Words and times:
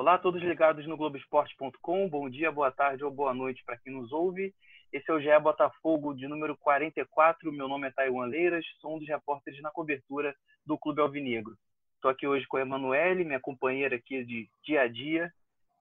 Olá 0.00 0.14
a 0.14 0.18
todos 0.18 0.40
ligados 0.40 0.86
no 0.86 0.96
Globoesporte.com. 0.96 2.08
Bom 2.08 2.30
dia, 2.30 2.50
boa 2.50 2.72
tarde 2.72 3.04
ou 3.04 3.10
boa 3.10 3.34
noite 3.34 3.62
para 3.66 3.76
quem 3.76 3.92
nos 3.92 4.10
ouve. 4.12 4.54
Esse 4.90 5.10
é 5.10 5.12
o 5.12 5.20
GE 5.20 5.38
Botafogo 5.42 6.14
de 6.14 6.26
número 6.26 6.56
44. 6.56 7.52
Meu 7.52 7.68
nome 7.68 7.86
é 7.86 7.90
Taiwan 7.90 8.24
Leiras, 8.24 8.64
sou 8.80 8.96
um 8.96 8.98
dos 8.98 9.06
repórteres 9.06 9.60
na 9.60 9.70
cobertura 9.70 10.34
do 10.64 10.78
Clube 10.78 11.02
Alvinegro. 11.02 11.54
Estou 11.96 12.10
aqui 12.10 12.26
hoje 12.26 12.46
com 12.46 12.56
a 12.56 12.62
Emanuele, 12.62 13.26
minha 13.26 13.38
companheira 13.38 13.96
aqui 13.96 14.24
de 14.24 14.48
dia 14.64 14.80
a 14.80 14.88
dia 14.88 15.30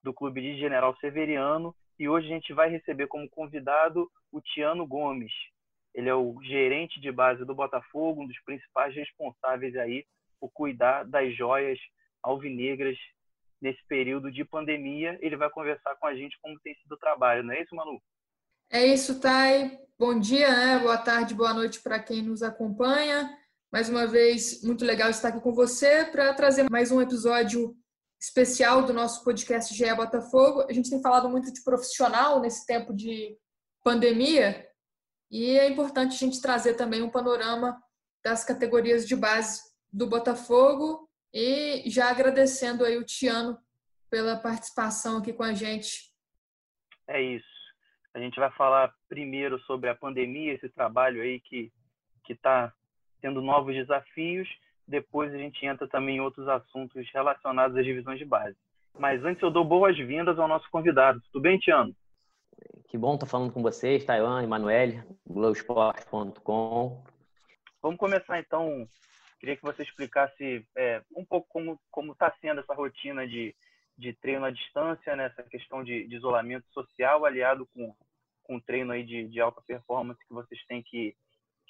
do 0.04 0.14
Clube 0.14 0.42
de 0.42 0.60
General 0.60 0.94
Severiano. 0.98 1.74
E 1.98 2.10
hoje 2.10 2.28
a 2.28 2.36
gente 2.36 2.52
vai 2.52 2.70
receber 2.70 3.08
como 3.08 3.30
convidado 3.30 4.12
o 4.34 4.42
Tiano 4.42 4.86
Gomes. 4.86 5.32
Ele 5.96 6.10
é 6.10 6.14
o 6.14 6.38
gerente 6.44 7.00
de 7.00 7.10
base 7.10 7.46
do 7.46 7.56
Botafogo, 7.56 8.24
um 8.24 8.28
dos 8.28 8.42
principais 8.42 8.94
responsáveis 8.94 9.78
aí 9.78 10.06
por 10.42 10.52
cuidar 10.52 11.06
das 11.06 11.34
joias 11.38 11.80
alvinegras 12.22 12.98
nesse 13.62 13.86
período 13.88 14.32
de 14.32 14.46
pandemia. 14.46 15.18
Ele 15.22 15.38
vai 15.38 15.50
conversar 15.50 15.96
com 15.96 16.08
a 16.08 16.16
gente 16.16 16.38
como 16.42 16.60
tem 16.60 16.74
sido 16.76 16.94
o 16.94 16.98
trabalho, 16.98 17.44
não 17.44 17.54
é 17.54 17.62
isso, 17.62 17.76
Manu? 17.76 18.02
É 18.72 18.86
isso, 18.86 19.20
Thay. 19.20 19.80
Bom 19.98 20.20
dia, 20.20 20.50
né? 20.50 20.80
boa 20.80 20.98
tarde, 20.98 21.34
boa 21.34 21.54
noite 21.54 21.82
para 21.82 22.00
quem 22.00 22.22
nos 22.22 22.42
acompanha. 22.42 23.30
Mais 23.72 23.90
uma 23.90 24.08
vez, 24.08 24.64
muito 24.64 24.86
legal 24.86 25.10
estar 25.10 25.30
aqui 25.30 25.42
com 25.42 25.54
você 25.54 26.06
para 26.06 26.34
trazer 26.34 26.70
mais 26.70 26.92
um 26.92 27.02
episódio 27.02 27.76
especial 28.22 28.84
do 28.84 28.94
nosso 28.94 29.24
podcast 29.24 29.74
GE 29.74 29.94
Botafogo. 29.96 30.62
A 30.70 30.74
gente 30.74 30.90
tem 30.90 31.02
falado 31.02 31.28
muito 31.30 31.52
de 31.52 31.64
profissional 31.64 32.40
nesse 32.40 32.66
tempo 32.66 32.94
de 32.94 33.36
pandemia 33.84 34.68
e 35.32 35.58
é 35.58 35.68
importante 35.70 36.16
a 36.16 36.18
gente 36.18 36.42
trazer 36.42 36.76
também 36.76 37.02
um 37.02 37.10
panorama 37.10 37.82
das 38.24 38.44
categorias 38.44 39.08
de 39.08 39.16
base 39.16 39.62
do 39.92 40.08
Botafogo 40.08 41.09
e 41.34 41.84
já 41.90 42.10
agradecendo 42.10 42.84
aí 42.84 42.98
o 42.98 43.06
Tiano 43.06 43.58
pela 44.10 44.38
participação 44.38 45.18
aqui 45.18 45.34
com 45.34 45.44
a 45.44 45.54
gente. 45.54 46.12
É 47.08 47.22
isso. 47.22 47.48
A 48.14 48.20
gente 48.20 48.40
vai 48.40 48.52
falar 48.52 48.94
primeiro 49.08 49.60
sobre 49.62 49.90
a 49.90 49.96
pandemia, 49.96 50.54
esse 50.54 50.70
trabalho 50.70 51.22
aí 51.22 51.40
que 51.40 51.72
que 52.30 52.34
está 52.34 52.72
tendo 53.22 53.42
novos 53.42 53.74
desafios. 53.74 54.48
Depois 54.88 55.34
a 55.34 55.38
gente 55.38 55.66
entra 55.66 55.88
também 55.88 56.18
em 56.18 56.22
outros 56.22 56.48
assuntos 56.48 57.10
relacionados 57.12 57.76
às 57.76 57.84
divisões 57.84 58.20
de 58.20 58.26
base. 58.26 58.56
Mas 58.98 59.24
antes 59.26 59.42
eu 59.42 59.50
dou 59.50 59.66
boas-vindas 59.66 60.38
ao 60.38 60.48
nosso 60.48 60.70
convidado. 60.70 61.20
Tudo 61.32 61.42
bem, 61.42 61.58
Tiano? 61.58 61.96
Que 62.88 62.98
bom 62.98 63.16
estar 63.16 63.26
falando 63.26 63.52
com 63.52 63.64
vocês, 63.64 64.06
Taiwan, 64.06 64.44
Emanuele, 64.44 65.04
Globoesporte.com. 65.28 67.04
Vamos 67.82 67.98
começar 67.98 68.40
então 68.40 68.88
Queria 69.40 69.56
que 69.56 69.64
você 69.64 69.84
explicasse 69.84 70.66
é, 70.76 71.02
um 71.16 71.26
pouco 71.26 71.48
como 71.90 72.12
está 72.12 72.32
sendo 72.42 72.62
essa 72.62 72.74
rotina 72.74 73.28
de, 73.28 73.56
de 73.98 74.14
treino 74.14 74.46
à 74.46 74.52
distância, 74.52 75.16
né? 75.16 75.26
essa 75.26 75.44
questão 75.44 75.84
de, 75.84 76.08
de 76.08 76.16
isolamento 76.16 76.68
social, 76.72 77.26
aliado 77.26 77.66
com, 77.74 77.96
com 78.44 78.60
treino 78.60 78.92
aí 78.92 79.04
de, 79.04 79.28
de 79.28 79.40
alta 79.40 79.62
performance 79.62 80.20
que 80.28 80.34
vocês 80.34 80.64
têm 80.66 80.84
que 80.84 81.16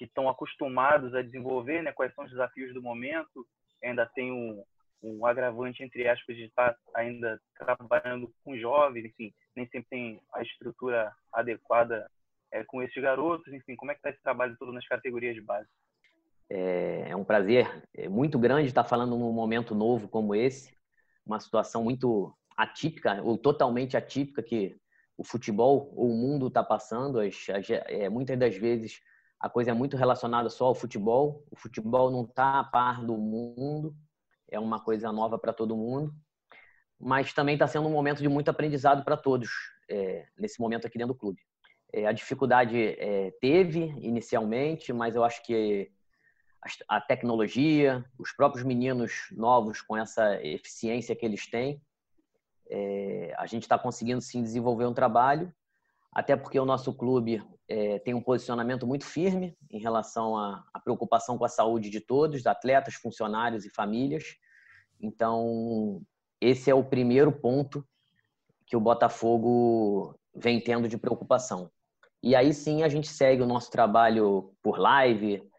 que 0.00 0.06
estão 0.06 0.30
acostumados 0.30 1.14
a 1.14 1.20
desenvolver, 1.20 1.82
né? 1.82 1.92
quais 1.92 2.14
são 2.14 2.24
os 2.24 2.30
desafios 2.30 2.72
do 2.72 2.80
momento. 2.80 3.46
Ainda 3.84 4.06
tem 4.06 4.32
um, 4.32 4.64
um 5.02 5.26
agravante, 5.26 5.82
entre 5.82 6.08
aspas, 6.08 6.36
de 6.36 6.44
estar 6.44 6.74
ainda 6.94 7.38
trabalhando 7.54 8.32
com 8.42 8.56
jovens, 8.56 9.04
enfim, 9.04 9.30
nem 9.54 9.66
sempre 9.66 9.90
tem 9.90 10.22
a 10.32 10.40
estrutura 10.40 11.14
adequada 11.30 12.10
é, 12.50 12.64
com 12.64 12.82
esses 12.82 13.02
garotos, 13.02 13.52
enfim, 13.52 13.76
como 13.76 13.90
é 13.90 13.94
que 13.94 13.98
está 13.98 14.08
esse 14.08 14.22
trabalho 14.22 14.56
todo 14.58 14.72
nas 14.72 14.88
categorias 14.88 15.34
de 15.34 15.42
base? 15.42 15.68
É, 16.50 17.10
é 17.10 17.16
um 17.16 17.24
prazer 17.24 17.84
é 17.94 18.08
muito 18.08 18.36
grande 18.38 18.66
estar 18.66 18.82
falando 18.82 19.16
num 19.16 19.32
momento 19.32 19.72
novo 19.72 20.08
como 20.08 20.34
esse, 20.34 20.76
uma 21.24 21.38
situação 21.38 21.84
muito 21.84 22.34
atípica 22.56 23.22
ou 23.22 23.38
totalmente 23.38 23.96
atípica 23.96 24.42
que 24.42 24.76
o 25.16 25.24
futebol 25.24 25.92
ou 25.94 26.10
o 26.10 26.16
mundo 26.16 26.48
está 26.48 26.62
passando. 26.62 27.20
As, 27.20 27.34
as, 27.50 27.70
é, 27.70 28.08
muitas 28.08 28.38
das 28.38 28.56
vezes 28.56 29.00
a 29.38 29.48
coisa 29.48 29.70
é 29.70 29.74
muito 29.74 29.96
relacionada 29.96 30.50
só 30.50 30.66
ao 30.66 30.74
futebol. 30.74 31.44
O 31.50 31.56
futebol 31.56 32.10
não 32.10 32.24
está 32.24 32.58
a 32.58 32.64
par 32.64 33.04
do 33.04 33.16
mundo, 33.16 33.94
é 34.50 34.58
uma 34.58 34.80
coisa 34.80 35.12
nova 35.12 35.38
para 35.38 35.52
todo 35.52 35.76
mundo. 35.76 36.12
Mas 36.98 37.32
também 37.32 37.54
está 37.54 37.66
sendo 37.66 37.86
um 37.86 37.92
momento 37.92 38.20
de 38.20 38.28
muito 38.28 38.50
aprendizado 38.50 39.04
para 39.04 39.16
todos 39.16 39.48
é, 39.88 40.26
nesse 40.38 40.60
momento 40.60 40.86
aqui 40.86 40.98
dentro 40.98 41.14
do 41.14 41.18
clube. 41.18 41.40
É, 41.92 42.06
a 42.06 42.12
dificuldade 42.12 42.76
é, 42.78 43.30
teve 43.40 43.80
inicialmente, 44.00 44.92
mas 44.92 45.14
eu 45.14 45.24
acho 45.24 45.42
que 45.42 45.90
a 46.88 47.00
tecnologia, 47.00 48.04
os 48.18 48.32
próprios 48.32 48.64
meninos 48.64 49.28
novos 49.32 49.80
com 49.80 49.96
essa 49.96 50.42
eficiência 50.44 51.16
que 51.16 51.24
eles 51.24 51.48
têm. 51.48 51.80
É, 52.68 53.34
a 53.38 53.46
gente 53.46 53.62
está 53.62 53.78
conseguindo 53.78 54.20
sim 54.20 54.42
desenvolver 54.42 54.86
um 54.86 54.94
trabalho, 54.94 55.52
até 56.12 56.36
porque 56.36 56.58
o 56.58 56.64
nosso 56.64 56.92
clube 56.92 57.42
é, 57.68 57.98
tem 58.00 58.14
um 58.14 58.22
posicionamento 58.22 58.86
muito 58.86 59.04
firme 59.04 59.56
em 59.70 59.80
relação 59.80 60.36
à, 60.36 60.64
preocupação 60.84 61.38
com 61.38 61.44
a 61.44 61.48
saúde 61.48 61.88
de 61.88 62.00
todos, 62.00 62.46
atletas, 62.46 62.94
funcionários 62.94 63.64
e 63.64 63.70
famílias. 63.70 64.24
Então, 65.00 66.02
esse 66.40 66.70
é 66.70 66.74
o 66.74 66.84
primeiro 66.84 67.32
ponto 67.32 67.86
que 68.66 68.76
o 68.76 68.80
Botafogo 68.80 70.14
vem 70.34 70.60
tendo 70.60 70.88
de 70.88 70.98
preocupação. 70.98 71.70
E 72.22 72.36
aí 72.36 72.52
sim 72.52 72.82
a 72.82 72.88
gente 72.88 73.08
segue 73.08 73.42
o 73.42 73.46
nosso 73.46 73.70
trabalho 73.70 74.52
por 74.62 74.78
live, 74.78 75.49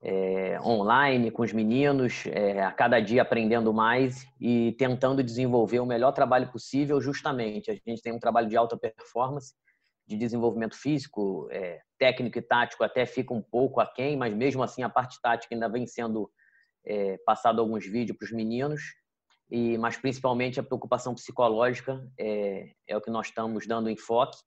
é, 0.00 0.60
online 0.60 1.30
com 1.30 1.42
os 1.42 1.52
meninos, 1.52 2.24
é, 2.26 2.62
a 2.62 2.70
cada 2.70 3.00
dia 3.00 3.22
aprendendo 3.22 3.72
mais 3.72 4.26
e 4.40 4.72
tentando 4.78 5.22
desenvolver 5.22 5.80
o 5.80 5.86
melhor 5.86 6.12
trabalho 6.12 6.50
possível. 6.50 7.00
Justamente, 7.00 7.70
a 7.70 7.74
gente 7.74 8.02
tem 8.02 8.12
um 8.12 8.18
trabalho 8.18 8.48
de 8.48 8.56
alta 8.56 8.76
performance, 8.76 9.54
de 10.06 10.16
desenvolvimento 10.16 10.76
físico, 10.76 11.48
é, 11.50 11.80
técnico 11.98 12.38
e 12.38 12.42
tático 12.42 12.84
até 12.84 13.04
fica 13.04 13.34
um 13.34 13.42
pouco 13.42 13.80
aquém, 13.80 14.16
mas 14.16 14.32
mesmo 14.32 14.62
assim 14.62 14.82
a 14.82 14.88
parte 14.88 15.20
tática 15.20 15.54
ainda 15.54 15.68
vem 15.68 15.86
sendo 15.86 16.30
é, 16.86 17.18
passado 17.26 17.60
alguns 17.60 17.84
vídeos 17.84 18.16
para 18.16 18.24
os 18.24 18.32
meninos. 18.32 18.80
E, 19.50 19.78
mas 19.78 19.96
principalmente 19.96 20.60
a 20.60 20.62
preocupação 20.62 21.14
psicológica 21.14 22.06
é, 22.18 22.70
é 22.86 22.96
o 22.96 23.00
que 23.00 23.10
nós 23.10 23.28
estamos 23.28 23.66
dando 23.66 23.90
enfoque 23.90 24.38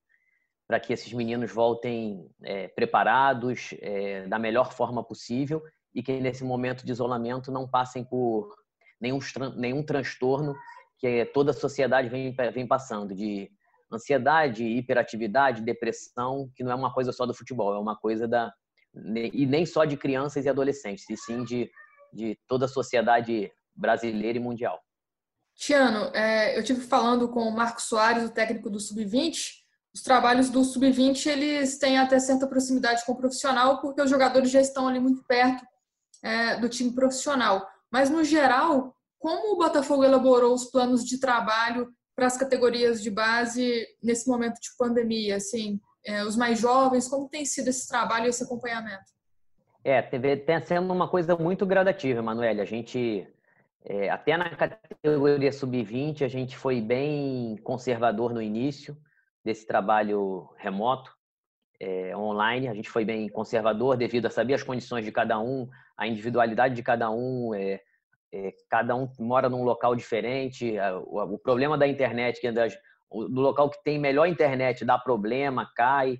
para 0.72 0.80
que 0.80 0.94
esses 0.94 1.12
meninos 1.12 1.52
voltem 1.52 2.32
é, 2.42 2.70
preparados 2.70 3.76
é, 3.82 4.26
da 4.26 4.40
melhor 4.40 4.72
forma 4.72 5.04
possível 5.04 5.62
e 5.94 6.02
que 6.02 6.18
nesse 6.22 6.46
momento 6.46 6.86
de 6.86 6.94
isolamento 6.94 7.52
não 7.52 7.68
passem 7.68 8.06
por 8.06 8.56
nenhum, 8.98 9.20
nenhum 9.58 9.84
transtorno 9.84 10.56
que 10.98 11.26
toda 11.34 11.52
a 11.52 11.54
sociedade 11.54 12.08
vem, 12.08 12.34
vem 12.54 12.66
passando, 12.66 13.14
de 13.14 13.52
ansiedade, 13.92 14.64
hiperatividade, 14.64 15.62
depressão, 15.62 16.50
que 16.56 16.64
não 16.64 16.72
é 16.72 16.76
uma 16.76 16.94
coisa 16.94 17.12
só 17.12 17.26
do 17.26 17.34
futebol, 17.34 17.76
é 17.76 17.78
uma 17.80 17.98
coisa 17.98 18.26
da. 18.26 18.50
e 19.34 19.46
nem 19.46 19.66
só 19.66 19.84
de 19.84 19.98
crianças 19.98 20.46
e 20.46 20.50
adolescentes, 20.50 21.04
e 21.10 21.18
sim 21.18 21.44
de, 21.44 21.70
de 22.14 22.40
toda 22.48 22.64
a 22.64 22.70
sociedade 22.70 23.52
brasileira 23.76 24.38
e 24.38 24.42
mundial. 24.42 24.80
Tiano, 25.54 26.16
é, 26.16 26.58
eu 26.58 26.64
tive 26.64 26.80
falando 26.80 27.28
com 27.28 27.42
o 27.42 27.52
Marcos 27.54 27.84
Soares, 27.84 28.24
o 28.24 28.34
técnico 28.34 28.70
do 28.70 28.80
Sub-20, 28.80 29.61
os 29.94 30.02
trabalhos 30.02 30.50
do 30.50 30.64
sub-20 30.64 31.26
eles 31.28 31.78
têm 31.78 31.98
até 31.98 32.18
certa 32.20 32.48
proximidade 32.48 33.06
com 33.06 33.12
o 33.12 33.18
profissional, 33.18 33.82
porque 33.82 34.02
os 34.02 34.10
jogadores 34.10 34.50
já 34.50 34.62
estão 34.62 34.88
ali 34.88 35.00
muito 35.00 35.24
perto 35.24 35.66
é, 36.24 36.58
do 36.58 36.70
time 36.70 36.94
profissional. 36.94 37.68
Mas 37.92 38.10
no 38.10 38.24
geral, 38.24 38.96
como 39.20 39.54
o 39.54 39.58
Botafogo 39.58 40.04
elaborou 40.04 40.54
os 40.54 40.66
planos 40.66 41.04
de 41.04 41.20
trabalho 41.20 41.94
para 42.16 42.28
as 42.28 42.38
categorias 42.38 43.02
de 43.02 43.12
base 43.12 43.86
nesse 44.02 44.30
momento 44.30 44.60
de 44.62 44.70
pandemia, 44.78 45.36
assim, 45.36 45.80
é, 46.06 46.24
os 46.24 46.36
mais 46.36 46.60
jovens, 46.60 47.08
como 47.08 47.28
tem 47.28 47.46
sido 47.46 47.68
esse 47.68 47.88
trabalho 47.88 48.28
e 48.28 48.30
esse 48.30 48.44
acompanhamento? 48.44 49.12
É, 49.84 50.02
tem 50.02 50.66
sendo 50.66 50.94
uma 50.94 51.08
coisa 51.08 51.36
muito 51.36 51.66
gradativa, 51.66 52.22
Manuel. 52.22 52.62
A 52.62 52.66
gente 52.66 53.28
é, 53.84 54.10
até 54.10 54.38
na 54.38 54.50
categoria 54.56 55.52
sub-20 55.52 56.24
a 56.24 56.28
gente 56.28 56.56
foi 56.56 56.80
bem 56.80 57.58
conservador 57.64 58.34
no 58.34 58.42
início 58.42 58.96
desse 59.44 59.66
trabalho 59.66 60.50
remoto, 60.58 61.12
é, 61.82 62.16
online. 62.16 62.68
A 62.68 62.74
gente 62.74 62.90
foi 62.90 63.04
bem 63.04 63.28
conservador 63.28 63.98
devido 63.98 64.28
a 64.28 64.30
saber 64.30 64.54
as 64.54 64.64
condições 64.64 65.04
de 65.04 65.12
cada 65.12 65.40
um, 65.40 65.68
a 65.98 66.08
individualidade 66.08 66.76
de 66.76 66.84
cada 66.84 67.10
um, 67.10 67.56
é, 67.56 67.82
é, 68.32 68.54
cada 68.70 68.96
um 68.96 69.10
mora 69.20 69.50
num 69.50 69.64
local 69.64 69.96
diferente. 69.96 70.76
O, 71.08 71.34
o 71.34 71.40
problema 71.40 71.78
da 71.78 71.88
internet, 71.88 72.40
que 72.40 72.48
é 72.48 72.52
das, 72.52 72.78
do 73.10 73.42
local 73.42 73.70
que 73.70 73.84
tem 73.84 73.98
melhor 73.98 74.28
internet, 74.28 74.86
dá 74.86 74.98
problema, 74.98 75.70
cai. 75.76 76.20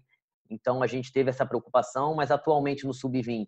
Então 0.50 0.82
a 0.82 0.88
gente 0.88 1.14
teve 1.14 1.30
essa 1.30 1.46
preocupação, 1.46 2.16
mas 2.16 2.32
atualmente 2.32 2.86
no 2.86 2.94
sub-20 2.94 3.48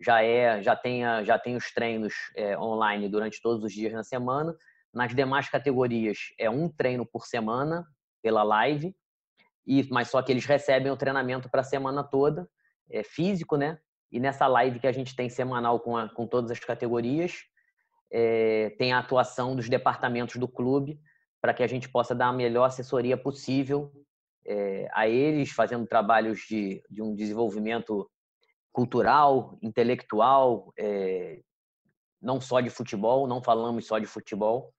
já 0.00 0.22
é, 0.22 0.62
já 0.62 0.76
tem, 0.76 1.02
já 1.24 1.36
tem 1.36 1.56
os 1.56 1.72
treinos 1.72 2.14
online 2.56 3.08
durante 3.08 3.42
todos 3.42 3.64
os 3.64 3.72
dias 3.72 3.92
na 3.92 4.04
semana. 4.04 4.56
Nas 4.94 5.12
demais 5.12 5.48
categorias 5.50 6.18
é 6.38 6.48
um 6.48 6.68
treino 6.68 7.04
por 7.04 7.26
semana 7.26 7.84
pela 8.22 8.42
live, 8.42 8.94
e 9.68 9.86
mas 9.90 10.08
só 10.08 10.22
que 10.22 10.32
eles 10.32 10.46
recebem 10.46 10.90
o 10.90 10.96
treinamento 10.96 11.50
para 11.50 11.60
a 11.60 11.64
semana 11.64 12.02
toda, 12.02 12.48
é 12.90 13.02
físico, 13.02 13.56
né? 13.56 13.78
E 14.10 14.18
nessa 14.18 14.46
live 14.46 14.80
que 14.80 14.86
a 14.86 14.92
gente 14.92 15.14
tem 15.14 15.28
semanal 15.28 15.78
com, 15.80 15.94
a, 15.94 16.08
com 16.08 16.26
todas 16.26 16.50
as 16.50 16.58
categorias, 16.58 17.44
é, 18.10 18.70
tem 18.78 18.94
a 18.94 18.98
atuação 18.98 19.54
dos 19.54 19.68
departamentos 19.68 20.36
do 20.36 20.48
clube 20.48 20.98
para 21.42 21.52
que 21.52 21.62
a 21.62 21.66
gente 21.66 21.86
possa 21.86 22.14
dar 22.14 22.28
a 22.28 22.32
melhor 22.32 22.64
assessoria 22.64 23.18
possível 23.18 23.92
é, 24.46 24.88
a 24.92 25.06
eles, 25.06 25.50
fazendo 25.50 25.86
trabalhos 25.86 26.40
de, 26.48 26.82
de 26.88 27.02
um 27.02 27.14
desenvolvimento 27.14 28.10
cultural, 28.72 29.58
intelectual, 29.60 30.72
é, 30.78 31.40
não 32.22 32.40
só 32.40 32.60
de 32.60 32.70
futebol, 32.70 33.26
não 33.26 33.42
falamos 33.42 33.86
só 33.86 33.98
de 33.98 34.06
futebol, 34.06 34.72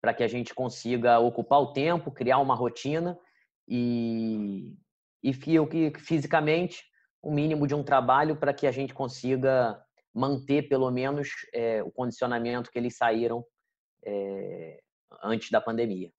para 0.00 0.14
que 0.14 0.22
a 0.22 0.28
gente 0.28 0.54
consiga 0.54 1.18
ocupar 1.18 1.60
o 1.60 1.74
tempo, 1.74 2.10
criar 2.10 2.38
uma 2.38 2.54
rotina 2.54 3.18
e, 3.68 4.74
e 5.22 5.32
que 5.32 5.92
fisicamente 5.98 6.84
o 7.22 7.32
mínimo 7.32 7.66
de 7.66 7.74
um 7.74 7.84
trabalho 7.84 8.36
para 8.36 8.54
que 8.54 8.66
a 8.66 8.72
gente 8.72 8.94
consiga 8.94 9.80
manter 10.14 10.68
pelo 10.68 10.90
menos 10.90 11.28
é, 11.52 11.82
o 11.82 11.90
condicionamento 11.90 12.70
que 12.70 12.78
eles 12.78 12.96
saíram 12.96 13.44
é, 14.04 14.80
antes 15.22 15.50
da 15.50 15.60
pandemia. 15.60 16.10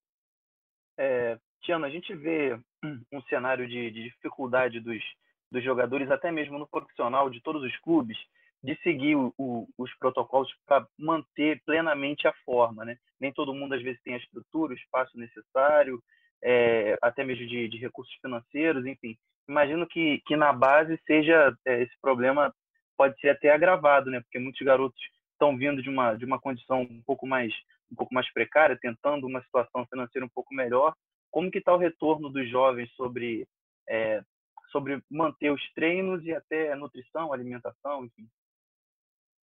É, 0.98 1.38
a 1.86 1.90
gente 1.90 2.14
vê 2.16 2.60
um 3.12 3.22
cenário 3.24 3.68
de, 3.68 3.92
de 3.92 4.04
dificuldade 4.04 4.80
dos, 4.80 5.02
dos 5.52 5.64
jogadores, 5.64 6.10
até 6.10 6.32
mesmo 6.32 6.58
no 6.58 6.68
profissional 6.68 7.30
de 7.30 7.42
todos 7.42 7.64
os 7.64 7.78
clubes, 7.80 8.18
de 8.64 8.76
seguir 8.84 9.16
o, 9.16 9.34
o, 9.38 9.68
os 9.78 9.92
protocolos 9.98 10.52
para 10.66 10.88
manter 10.98 11.62
plenamente 11.66 12.28
a 12.28 12.34
forma. 12.46 12.86
Né? 12.86 12.98
Nem 13.20 13.34
todo 13.34 13.54
mundo, 13.54 13.74
às 13.74 13.82
vezes, 13.82 14.02
tem 14.04 14.14
a 14.14 14.18
estrutura, 14.18 14.74
o 14.74 14.78
espaço 14.78 15.18
necessário, 15.18 16.02
é, 16.44 16.98
até 17.02 17.24
mesmo 17.24 17.48
de, 17.48 17.68
de, 17.68 17.78
recursos 17.78 18.14
financeiros, 18.22 18.86
enfim. 18.86 19.18
Imagino 19.48 19.88
que, 19.88 20.22
que 20.26 20.36
na 20.36 20.52
base 20.52 21.00
seja 21.06 21.56
é, 21.66 21.84
esse 21.84 21.94
problema 22.02 22.54
pode 22.98 23.20
ser 23.20 23.30
até 23.30 23.52
agravado, 23.52 24.10
né? 24.10 24.22
Porque 24.22 24.40
muitos 24.40 24.62
garotos 24.66 25.00
estão 25.34 25.58
vindo 25.58 25.82
de 25.82 25.90
uma 25.90 26.16
de 26.16 26.26
uma 26.26 26.40
condição 26.40 26.82
um 26.82 27.02
pouco 27.06 27.26
mais 27.26 27.54
um 27.92 27.96
pouco 27.96 28.14
mais 28.14 28.32
precária, 28.32 28.78
tentando 28.80 29.28
uma 29.28 29.42
situação 29.42 29.86
financeira 29.88 30.26
um 30.26 30.30
pouco 30.30 30.54
melhor. 30.54 30.94
Como 31.30 31.52
que 31.52 31.58
está 31.58 31.74
o 31.74 31.78
retorno 31.78 32.30
dos 32.30 32.50
jovens 32.50 32.90
sobre 32.96 33.48
é, 33.90 34.24
sobre 34.72 35.02
manter 35.10 35.52
os 35.52 35.62
treinos 35.74 36.24
e 36.24 36.34
até 36.34 36.72
a 36.72 36.76
nutrição, 36.76 37.34
alimentação, 37.34 38.06
enfim? 38.06 38.28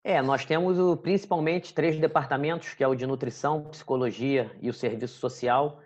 É, 0.03 0.21
nós 0.21 0.45
temos 0.45 0.79
o, 0.79 0.95
principalmente 0.95 1.73
três 1.73 1.99
departamentos, 1.99 2.73
que 2.73 2.83
é 2.83 2.87
o 2.87 2.95
de 2.95 3.05
nutrição, 3.05 3.65
psicologia 3.65 4.55
e 4.61 4.69
o 4.69 4.73
serviço 4.73 5.19
social, 5.19 5.81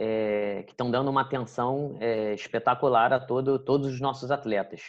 é, 0.00 0.62
que 0.62 0.70
estão 0.70 0.92
dando 0.92 1.10
uma 1.10 1.22
atenção 1.22 1.96
é, 2.00 2.32
espetacular 2.32 3.12
a 3.12 3.18
todo, 3.18 3.58
todos 3.58 3.92
os 3.92 4.00
nossos 4.00 4.30
atletas. 4.30 4.80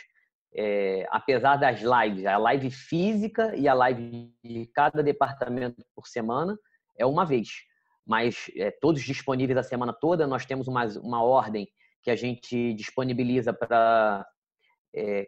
É, 0.54 1.08
apesar 1.10 1.56
das 1.56 1.82
lives, 1.82 2.28
a 2.28 2.38
live 2.38 2.70
física 2.70 3.56
e 3.56 3.68
a 3.68 3.74
live 3.74 4.32
de 4.44 4.68
cada 4.68 5.02
departamento 5.02 5.84
por 5.96 6.08
semana 6.08 6.56
é 6.96 7.08
uma 7.08 7.26
vez, 7.26 7.50
mas 8.06 8.52
todos 8.82 9.02
disponíveis 9.02 9.58
a 9.58 9.64
semana 9.64 9.94
toda. 9.94 10.28
Nós 10.28 10.46
temos 10.46 10.68
uma, 10.68 10.86
uma 11.00 11.24
ordem 11.24 11.68
que 12.04 12.12
a 12.12 12.16
gente 12.16 12.74
disponibiliza 12.74 13.52
para 13.52 14.26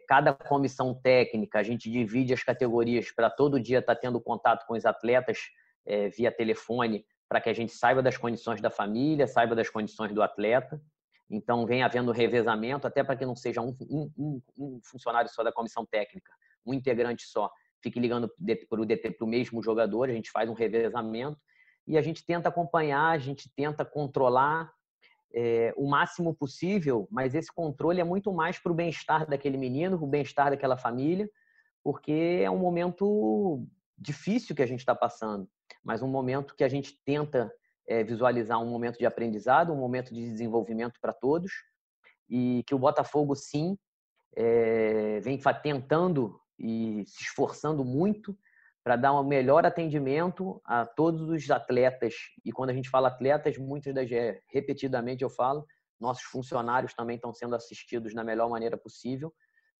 cada 0.08 0.32
comissão 0.32 0.92
técnica, 0.92 1.60
a 1.60 1.62
gente 1.62 1.90
divide 1.90 2.34
as 2.34 2.42
categorias 2.42 3.12
para 3.12 3.30
todo 3.30 3.60
dia 3.60 3.78
estar 3.78 3.94
tá 3.94 4.00
tendo 4.00 4.20
contato 4.20 4.66
com 4.66 4.74
os 4.74 4.84
atletas 4.84 5.38
via 6.16 6.32
telefone, 6.32 7.04
para 7.32 7.40
que 7.40 7.48
a 7.48 7.54
gente 7.54 7.72
saiba 7.72 8.02
das 8.02 8.18
condições 8.18 8.60
da 8.60 8.68
família, 8.68 9.26
saiba 9.26 9.54
das 9.54 9.70
condições 9.70 10.12
do 10.12 10.20
atleta. 10.20 10.78
Então, 11.30 11.64
vem 11.64 11.82
havendo 11.82 12.12
revezamento, 12.12 12.86
até 12.86 13.02
para 13.02 13.16
que 13.16 13.24
não 13.24 13.34
seja 13.34 13.62
um, 13.62 13.74
um, 13.80 14.42
um, 14.58 14.80
funcionário 14.84 15.30
só 15.30 15.42
da 15.42 15.50
comissão 15.50 15.86
técnica, 15.86 16.30
um 16.66 16.74
integrante 16.74 17.24
só, 17.24 17.50
fique 17.82 17.98
ligando 17.98 18.30
para 18.68 19.24
o 19.24 19.26
mesmo 19.26 19.62
jogador, 19.62 20.10
a 20.10 20.12
gente 20.12 20.30
faz 20.30 20.50
um 20.50 20.52
revezamento 20.52 21.40
e 21.86 21.96
a 21.96 22.02
gente 22.02 22.22
tenta 22.22 22.50
acompanhar, 22.50 23.12
a 23.12 23.18
gente 23.18 23.50
tenta 23.56 23.82
controlar 23.82 24.70
é, 25.34 25.72
o 25.74 25.88
máximo 25.88 26.34
possível, 26.34 27.08
mas 27.10 27.34
esse 27.34 27.50
controle 27.50 27.98
é 27.98 28.04
muito 28.04 28.30
mais 28.30 28.58
para 28.58 28.72
o 28.72 28.74
bem-estar 28.74 29.26
daquele 29.26 29.56
menino, 29.56 29.96
para 29.96 30.06
o 30.06 30.10
bem-estar 30.10 30.50
daquela 30.50 30.76
família, 30.76 31.30
porque 31.82 32.42
é 32.44 32.50
um 32.50 32.58
momento 32.58 33.66
difícil 33.96 34.54
que 34.54 34.62
a 34.62 34.66
gente 34.66 34.80
está 34.80 34.94
passando, 34.94 35.48
mas 35.82 36.02
um 36.02 36.08
momento 36.08 36.54
que 36.54 36.64
a 36.64 36.68
gente 36.68 36.98
tenta 37.04 37.52
é, 37.86 38.02
visualizar 38.02 38.60
um 38.60 38.70
momento 38.70 38.98
de 38.98 39.06
aprendizado, 39.06 39.72
um 39.72 39.76
momento 39.76 40.14
de 40.14 40.20
desenvolvimento 40.20 40.98
para 41.00 41.12
todos, 41.12 41.52
e 42.28 42.62
que 42.66 42.74
o 42.74 42.78
Botafogo, 42.78 43.34
sim, 43.34 43.76
é, 44.36 45.20
vem 45.20 45.38
tentando 45.62 46.40
e 46.58 47.04
se 47.06 47.24
esforçando 47.24 47.84
muito 47.84 48.36
para 48.84 48.96
dar 48.96 49.12
um 49.12 49.24
melhor 49.24 49.64
atendimento 49.64 50.60
a 50.64 50.84
todos 50.84 51.28
os 51.28 51.50
atletas. 51.50 52.14
E 52.44 52.50
quando 52.50 52.70
a 52.70 52.74
gente 52.74 52.88
fala 52.88 53.08
atletas, 53.08 53.56
muitas 53.58 53.94
das 53.94 54.10
é, 54.10 54.40
repetidamente 54.48 55.22
eu 55.22 55.30
falo, 55.30 55.66
nossos 56.00 56.24
funcionários 56.24 56.94
também 56.94 57.16
estão 57.16 57.32
sendo 57.32 57.54
assistidos 57.54 58.12
da 58.12 58.24
melhor 58.24 58.50
maneira 58.50 58.76
possível, 58.76 59.32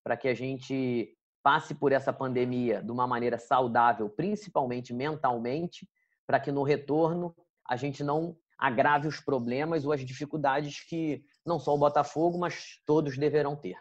para 0.04 0.16
que 0.16 0.28
a 0.28 0.34
gente 0.34 1.16
passe 1.42 1.74
por 1.74 1.92
essa 1.92 2.12
pandemia 2.12 2.82
de 2.82 2.90
uma 2.90 3.06
maneira 3.06 3.38
saudável, 3.38 4.08
principalmente 4.08 4.92
mentalmente, 4.92 5.88
para 6.26 6.38
que 6.38 6.52
no 6.52 6.62
retorno 6.62 7.34
a 7.68 7.76
gente 7.76 8.04
não 8.04 8.36
agrave 8.58 9.08
os 9.08 9.20
problemas 9.20 9.84
ou 9.84 9.92
as 9.92 10.04
dificuldades 10.04 10.80
que 10.84 11.24
não 11.44 11.58
só 11.58 11.74
o 11.74 11.78
Botafogo, 11.78 12.38
mas 12.38 12.80
todos 12.86 13.18
deverão 13.18 13.56
ter. 13.56 13.76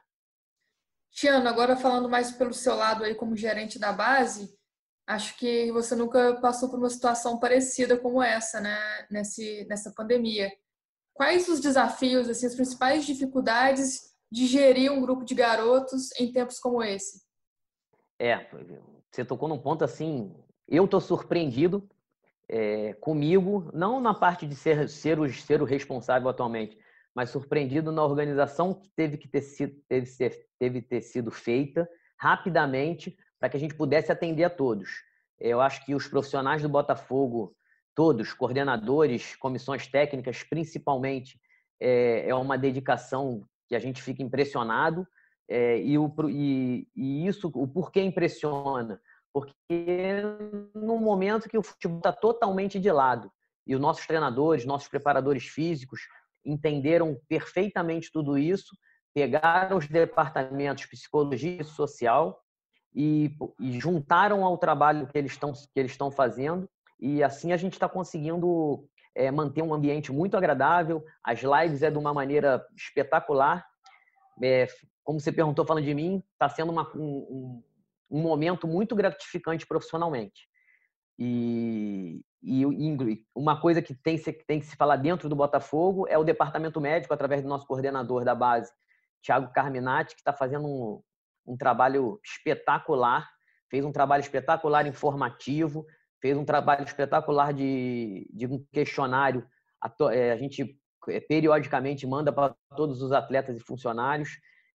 Tiano, 1.12 1.48
agora 1.48 1.76
falando 1.76 2.10
mais 2.10 2.32
pelo 2.32 2.54
seu 2.54 2.76
lado 2.76 3.04
aí 3.04 3.14
como 3.14 3.36
gerente 3.36 3.78
da 3.78 3.92
base, 3.92 4.58
acho 5.06 5.38
que 5.38 5.72
você 5.72 5.94
nunca 5.94 6.40
passou 6.42 6.70
por 6.70 6.80
uma 6.80 6.90
situação 6.90 7.38
parecida 7.40 7.98
como 7.98 8.24
essa, 8.24 8.60
né, 8.60 8.78
Nesse, 9.10 9.66
nessa 9.70 9.92
pandemia. 9.92 10.52
Quais 11.14 11.48
os 11.48 11.60
desafios, 11.60 12.28
assim, 12.30 12.48
as 12.48 12.56
principais 12.56 13.06
dificuldades 13.06 14.16
de 14.32 14.48
gerir 14.48 14.92
um 14.92 15.02
grupo 15.02 15.26
de 15.26 15.36
garotos 15.36 16.10
em 16.20 16.32
tempos 16.32 16.58
como 16.58 16.82
esse? 16.82 17.22
É, 18.24 18.46
você 19.10 19.26
tocou 19.26 19.50
num 19.50 19.58
ponto 19.58 19.84
assim, 19.84 20.32
eu 20.68 20.88
tô 20.88 21.02
surpreendido 21.02 21.90
é, 22.48 22.94
comigo, 22.94 23.72
não 23.74 24.00
na 24.00 24.14
parte 24.14 24.46
de 24.46 24.54
ser, 24.54 24.88
ser, 24.88 25.20
o, 25.20 25.28
ser 25.34 25.60
o 25.60 25.66
responsável 25.66 26.30
atualmente, 26.30 26.78
mas 27.16 27.32
surpreendido 27.32 27.92
na 27.92 28.04
organização 28.04 28.76
que 28.76 28.88
teve 28.90 29.18
que 29.18 29.28
ter 29.28 29.42
sido, 29.42 29.76
teve, 29.90 30.06
ser, 30.06 30.48
teve 30.60 30.84
ter 30.84 31.02
sido 31.02 31.32
feita 31.32 31.90
rapidamente 32.16 33.18
para 33.40 33.50
que 33.50 33.58
a 33.58 33.60
gente 33.60 33.74
pudesse 33.74 34.12
atender 34.12 34.44
a 34.44 34.52
todos. 34.52 35.02
Eu 35.40 35.60
acho 35.60 35.84
que 35.84 35.96
os 35.96 36.08
profissionais 36.08 36.62
do 36.62 36.70
Botafogo, 36.70 37.56
todos, 37.96 38.34
coordenadores, 38.34 39.36
comissões 39.36 39.88
técnicas, 39.88 40.44
principalmente, 40.44 41.42
é, 41.80 42.30
é 42.30 42.36
uma 42.36 42.56
dedicação 42.56 43.44
que 43.68 43.76
a 43.76 43.80
gente 43.80 44.00
fica 44.00 44.22
impressionado. 44.22 45.08
É, 45.50 45.80
e, 45.82 45.98
o, 45.98 46.14
e, 46.30 46.88
e 46.96 47.28
isso, 47.28 47.52
o 47.54 47.68
porquê 47.68 48.02
impressiona? 48.02 49.02
Porque 49.34 50.22
no 50.74 50.98
momento 50.98 51.50
que 51.50 51.58
o 51.58 51.64
futebol 51.64 51.98
está 51.98 52.12
totalmente 52.12 52.80
de 52.80 52.92
lado 52.92 53.32
e 53.66 53.76
os 53.76 53.82
nossos 53.82 54.06
treinadores, 54.06 54.66
nossos 54.66 54.88
preparadores 54.88 55.46
físicos 55.46 56.02
entenderam 56.46 57.18
perfeitamente 57.28 58.12
tudo 58.12 58.38
isso, 58.38 58.76
pegaram 59.14 59.78
os 59.78 59.88
departamentos 59.88 60.86
psicologia 60.86 61.62
e 61.62 61.66
social 61.66 62.42
e, 62.94 63.36
e 63.60 63.80
juntaram 63.80 64.44
ao 64.44 64.58
trabalho 64.58 65.08
que 65.08 65.18
eles 65.18 65.32
estão 65.34 65.54
que 65.54 65.80
eles 65.80 65.92
estão 65.92 66.10
fazendo 66.12 66.70
e 67.00 67.24
assim 67.24 67.52
a 67.52 67.58
gente 67.58 67.74
está 67.74 67.90
conseguindo 67.90 68.88
é, 69.16 69.32
manter 69.32 69.62
um 69.62 69.74
ambiente 69.74 70.12
muito 70.12 70.38
agradável. 70.38 71.04
As 71.24 71.40
lives 71.42 71.82
é 71.82 71.90
de 71.90 71.98
uma 71.98 72.14
maneira 72.14 72.66
espetacular. 72.76 73.66
É, 74.42 74.68
como 75.04 75.20
você 75.20 75.32
perguntou 75.32 75.66
falando 75.66 75.86
de 75.86 75.94
mim, 75.94 76.24
está 76.34 76.50
sendo 76.50 76.72
uma, 76.72 76.90
um, 76.96 77.64
um, 78.10 78.22
momento 78.22 78.68
muito 78.68 78.96
gratificante 78.96 79.66
profissionalmente. 79.66 80.48
E, 81.18 82.22
e, 82.42 82.66
uma 83.36 83.60
coisa 83.60 83.82
que 83.82 83.94
tem, 83.94 84.18
tem 84.48 84.60
que 84.60 84.66
se 84.66 84.76
falar 84.76 84.96
dentro 84.96 85.30
do 85.30 85.36
Botafogo 85.36 86.08
é 86.08 86.18
o 86.18 86.24
departamento 86.24 86.80
médico, 86.82 87.14
através 87.14 87.42
do 87.42 87.50
nosso 87.50 87.66
coordenador 87.68 88.24
da 88.24 88.34
base, 88.34 88.72
Thiago 89.22 89.52
Carminati, 89.54 90.16
que 90.16 90.22
está 90.22 90.34
fazendo 90.34 90.66
um, 90.66 91.02
um 91.46 91.58
trabalho 91.58 92.20
espetacular, 92.24 93.30
fez 93.70 93.86
um 93.86 93.92
trabalho 93.92 94.22
espetacular 94.22 94.88
informativo, 94.88 95.86
fez 96.20 96.38
um 96.38 96.46
trabalho 96.46 96.84
espetacular 96.84 97.54
de, 97.54 98.30
de 98.34 98.48
um 98.48 98.64
questionário. 98.72 99.46
A, 99.82 99.92
é, 100.14 100.32
a 100.32 100.38
gente 100.38 100.80
é, 101.08 101.20
periodicamente 101.20 102.06
manda 102.06 102.32
para 102.32 102.56
todos 102.76 103.02
os 103.02 103.12
atletas 103.12 103.58
e 103.58 103.60
funcionários. 103.60 104.30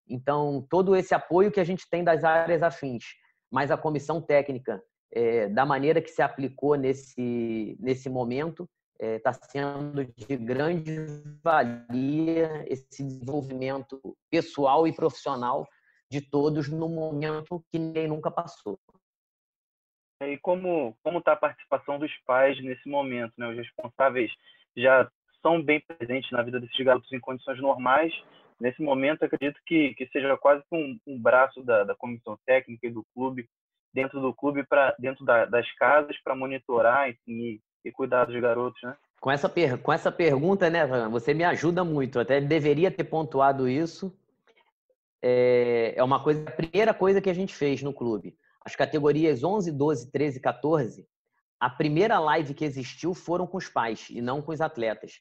Então, 0.09 0.67
todo 0.71 0.95
esse 0.95 1.15
apoio 1.15 1.51
que 1.51 1.61
a 1.61 1.65
gente 1.65 1.89
tem 1.89 2.05
das 2.05 2.25
áreas 2.25 2.63
afins, 2.63 3.05
mas 3.51 3.71
a 3.71 3.77
comissão 3.77 4.21
técnica, 4.21 4.83
é, 5.13 5.49
da 5.49 5.65
maneira 5.65 6.01
que 6.01 6.11
se 6.11 6.23
aplicou 6.23 6.75
nesse, 6.77 7.77
nesse 7.81 8.09
momento, 8.09 8.69
está 8.99 9.31
é, 9.31 9.33
sendo 9.33 10.05
de 10.05 10.37
grande 10.37 11.07
valia 11.43 12.65
esse 12.67 13.05
desenvolvimento 13.05 14.01
pessoal 14.31 14.87
e 14.87 14.93
profissional 14.93 15.67
de 16.11 16.21
todos 16.21 16.69
no 16.69 16.89
momento 16.89 17.63
que 17.71 17.79
ninguém 17.79 18.09
nunca 18.09 18.31
passou. 18.31 18.79
E 20.23 20.39
como 20.39 20.97
como 21.03 21.19
está 21.19 21.33
a 21.33 21.37
participação 21.37 21.99
dos 21.99 22.13
pais 22.25 22.63
nesse 22.63 22.89
momento? 22.89 23.35
Né? 23.37 23.49
Os 23.49 23.57
responsáveis 23.57 24.33
já 24.75 25.11
são 25.43 25.63
bem 25.63 25.81
presentes 25.81 26.31
na 26.31 26.43
vida 26.43 26.59
desses 26.59 26.85
garotos 26.85 27.13
em 27.13 27.21
condições 27.21 27.61
normais. 27.61 28.13
Nesse 28.61 28.83
momento, 28.83 29.25
acredito 29.25 29.61
que, 29.67 29.95
que 29.95 30.07
seja 30.09 30.37
quase 30.37 30.63
um, 30.73 30.99
um 31.07 31.21
braço 31.21 31.63
da, 31.63 31.85
da 31.85 31.95
comissão 31.95 32.39
técnica 32.47 32.87
e 32.87 32.91
do 32.91 33.05
clube 33.15 33.49
dentro 33.93 34.21
do 34.21 34.35
clube 34.35 34.65
para 34.65 34.95
dentro 34.99 35.25
da, 35.25 35.45
das 35.47 35.71
casas 35.75 36.17
para 36.23 36.35
monitorar 36.35 37.11
e, 37.27 37.61
e 37.85 37.93
cuidar 37.93 38.25
dos 38.25 38.41
garotos, 38.41 38.81
né? 38.83 38.97
Com 39.21 39.31
essa, 39.31 39.49
per... 39.49 39.79
com 39.79 39.93
essa 39.93 40.13
pergunta, 40.13 40.69
né, 40.69 40.87
você 41.09 41.33
me 41.33 41.45
ajuda 41.45 41.83
muito. 41.83 42.21
até 42.21 42.41
deveria 42.41 42.91
ter 42.91 43.05
pontuado 43.05 43.69
isso. 43.69 44.17
É, 45.23 45.95
é 45.97 46.05
uma 46.05 46.23
coisa, 46.23 46.45
a 46.47 46.53
primeira 46.53 46.93
coisa 46.93 47.21
que 47.21 47.31
a 47.31 47.35
gente 47.35 47.55
fez 47.55 47.83
no 47.83 47.93
clube. 47.93 48.37
As 48.65 48.77
categorias 48.77 49.43
11, 49.43 49.73
12, 49.73 50.11
13 50.11 50.39
e 50.39 50.41
14, 50.41 51.09
a 51.59 51.71
primeira 51.71 52.19
live 52.19 52.53
que 52.53 52.65
existiu 52.65 53.15
foram 53.15 53.47
com 53.47 53.57
os 53.57 53.69
pais 53.69 54.09
e 54.11 54.21
não 54.21 54.43
com 54.43 54.53
os 54.53 54.61
atletas. 54.61 55.21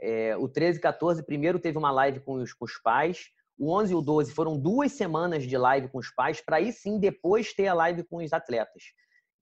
É, 0.00 0.36
o 0.36 0.48
13 0.48 0.78
e 0.78 0.82
14, 0.82 1.24
primeiro 1.24 1.58
teve 1.58 1.76
uma 1.76 1.90
live 1.90 2.20
com 2.20 2.34
os, 2.34 2.52
com 2.52 2.64
os 2.64 2.78
pais. 2.80 3.26
O 3.58 3.76
11 3.76 3.92
e 3.92 3.96
o 3.96 4.00
12 4.00 4.32
foram 4.32 4.56
duas 4.56 4.92
semanas 4.92 5.44
de 5.44 5.56
live 5.56 5.88
com 5.88 5.98
os 5.98 6.10
pais, 6.14 6.40
para 6.40 6.58
aí 6.58 6.72
sim 6.72 6.98
depois 6.98 7.52
ter 7.52 7.66
a 7.66 7.74
live 7.74 8.04
com 8.04 8.18
os 8.18 8.32
atletas. 8.32 8.84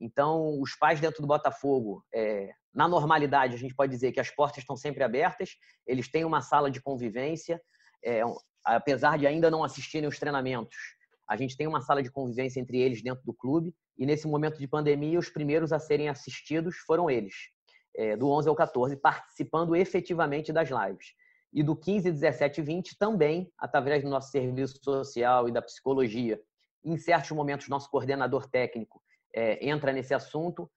Então, 0.00 0.60
os 0.60 0.74
pais 0.76 1.00
dentro 1.00 1.20
do 1.20 1.28
Botafogo, 1.28 2.02
é, 2.14 2.50
na 2.74 2.88
normalidade, 2.88 3.54
a 3.54 3.58
gente 3.58 3.74
pode 3.74 3.92
dizer 3.92 4.12
que 4.12 4.20
as 4.20 4.30
portas 4.30 4.58
estão 4.58 4.76
sempre 4.76 5.02
abertas, 5.02 5.56
eles 5.86 6.10
têm 6.10 6.24
uma 6.24 6.40
sala 6.40 6.70
de 6.70 6.80
convivência, 6.80 7.60
é, 8.04 8.22
apesar 8.64 9.18
de 9.18 9.26
ainda 9.26 9.50
não 9.50 9.64
assistirem 9.64 10.08
os 10.08 10.18
treinamentos, 10.18 10.76
a 11.28 11.36
gente 11.36 11.56
tem 11.56 11.66
uma 11.66 11.80
sala 11.80 12.02
de 12.02 12.10
convivência 12.10 12.60
entre 12.60 12.78
eles 12.78 13.02
dentro 13.02 13.24
do 13.24 13.34
clube, 13.34 13.74
e 13.98 14.06
nesse 14.06 14.28
momento 14.28 14.58
de 14.58 14.68
pandemia, 14.68 15.18
os 15.18 15.28
primeiros 15.28 15.72
a 15.72 15.78
serem 15.78 16.08
assistidos 16.08 16.76
foram 16.86 17.10
eles, 17.10 17.34
é, 17.96 18.16
do 18.16 18.30
11 18.30 18.48
ao 18.48 18.54
14, 18.54 18.96
participando 18.96 19.74
efetivamente 19.74 20.52
das 20.52 20.68
lives. 20.68 21.14
E 21.52 21.62
do 21.62 21.74
15, 21.74 22.12
17 22.12 22.60
e 22.60 22.64
20 22.64 22.98
também, 22.98 23.50
através 23.58 24.02
do 24.02 24.10
nosso 24.10 24.30
serviço 24.30 24.78
social 24.82 25.48
e 25.48 25.52
da 25.52 25.62
psicologia. 25.62 26.40
Em 26.84 26.96
certos 26.98 27.30
momentos, 27.30 27.68
nosso 27.68 27.90
coordenador 27.90 28.46
técnico 28.46 29.02
é, 29.34 29.66
entra 29.66 29.92
nesse 29.92 30.14
assunto, 30.14 30.70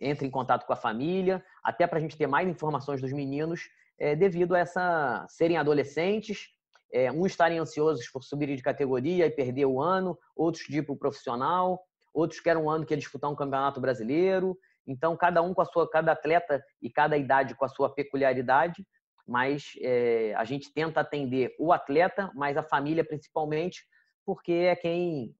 entra 0.00 0.26
em 0.26 0.30
contato 0.30 0.66
com 0.66 0.72
a 0.72 0.76
família, 0.76 1.44
até 1.62 1.86
para 1.86 1.98
a 1.98 2.00
gente 2.00 2.16
ter 2.16 2.26
mais 2.26 2.48
informações 2.48 3.00
dos 3.00 3.12
meninos, 3.12 3.68
é, 3.98 4.14
devido 4.14 4.54
a 4.54 4.58
essa 4.58 5.26
serem 5.28 5.56
adolescentes, 5.56 6.48
é, 6.92 7.10
uns 7.12 7.32
estarem 7.32 7.58
ansiosos 7.58 8.08
por 8.08 8.22
subir 8.22 8.54
de 8.54 8.62
categoria 8.62 9.26
e 9.26 9.30
perder 9.30 9.66
o 9.66 9.80
ano, 9.80 10.18
outros 10.34 10.64
de 10.66 10.78
ir 10.78 10.82
para 10.82 10.94
o 10.94 10.98
profissional, 10.98 11.82
outros 12.14 12.40
querem 12.40 12.62
um 12.62 12.70
ano 12.70 12.86
que 12.86 12.94
é 12.94 12.96
disputar 12.96 13.30
um 13.30 13.36
campeonato 13.36 13.80
brasileiro. 13.80 14.58
Então, 14.88 15.16
cada 15.16 15.42
um 15.42 15.52
com 15.52 15.60
a 15.60 15.66
sua, 15.66 15.88
cada 15.88 16.12
atleta 16.12 16.64
e 16.80 16.90
cada 16.90 17.16
idade 17.16 17.54
com 17.54 17.64
a 17.64 17.68
sua 17.68 17.94
peculiaridade, 17.94 18.84
mas 19.26 19.72
é, 19.82 20.34
a 20.34 20.44
gente 20.44 20.72
tenta 20.72 21.00
atender 21.00 21.54
o 21.58 21.72
atleta, 21.72 22.32
mas 22.34 22.56
a 22.56 22.62
família 22.62 23.04
principalmente, 23.04 23.84
porque 24.24 24.52
é 24.52 24.74
quem 24.74 25.34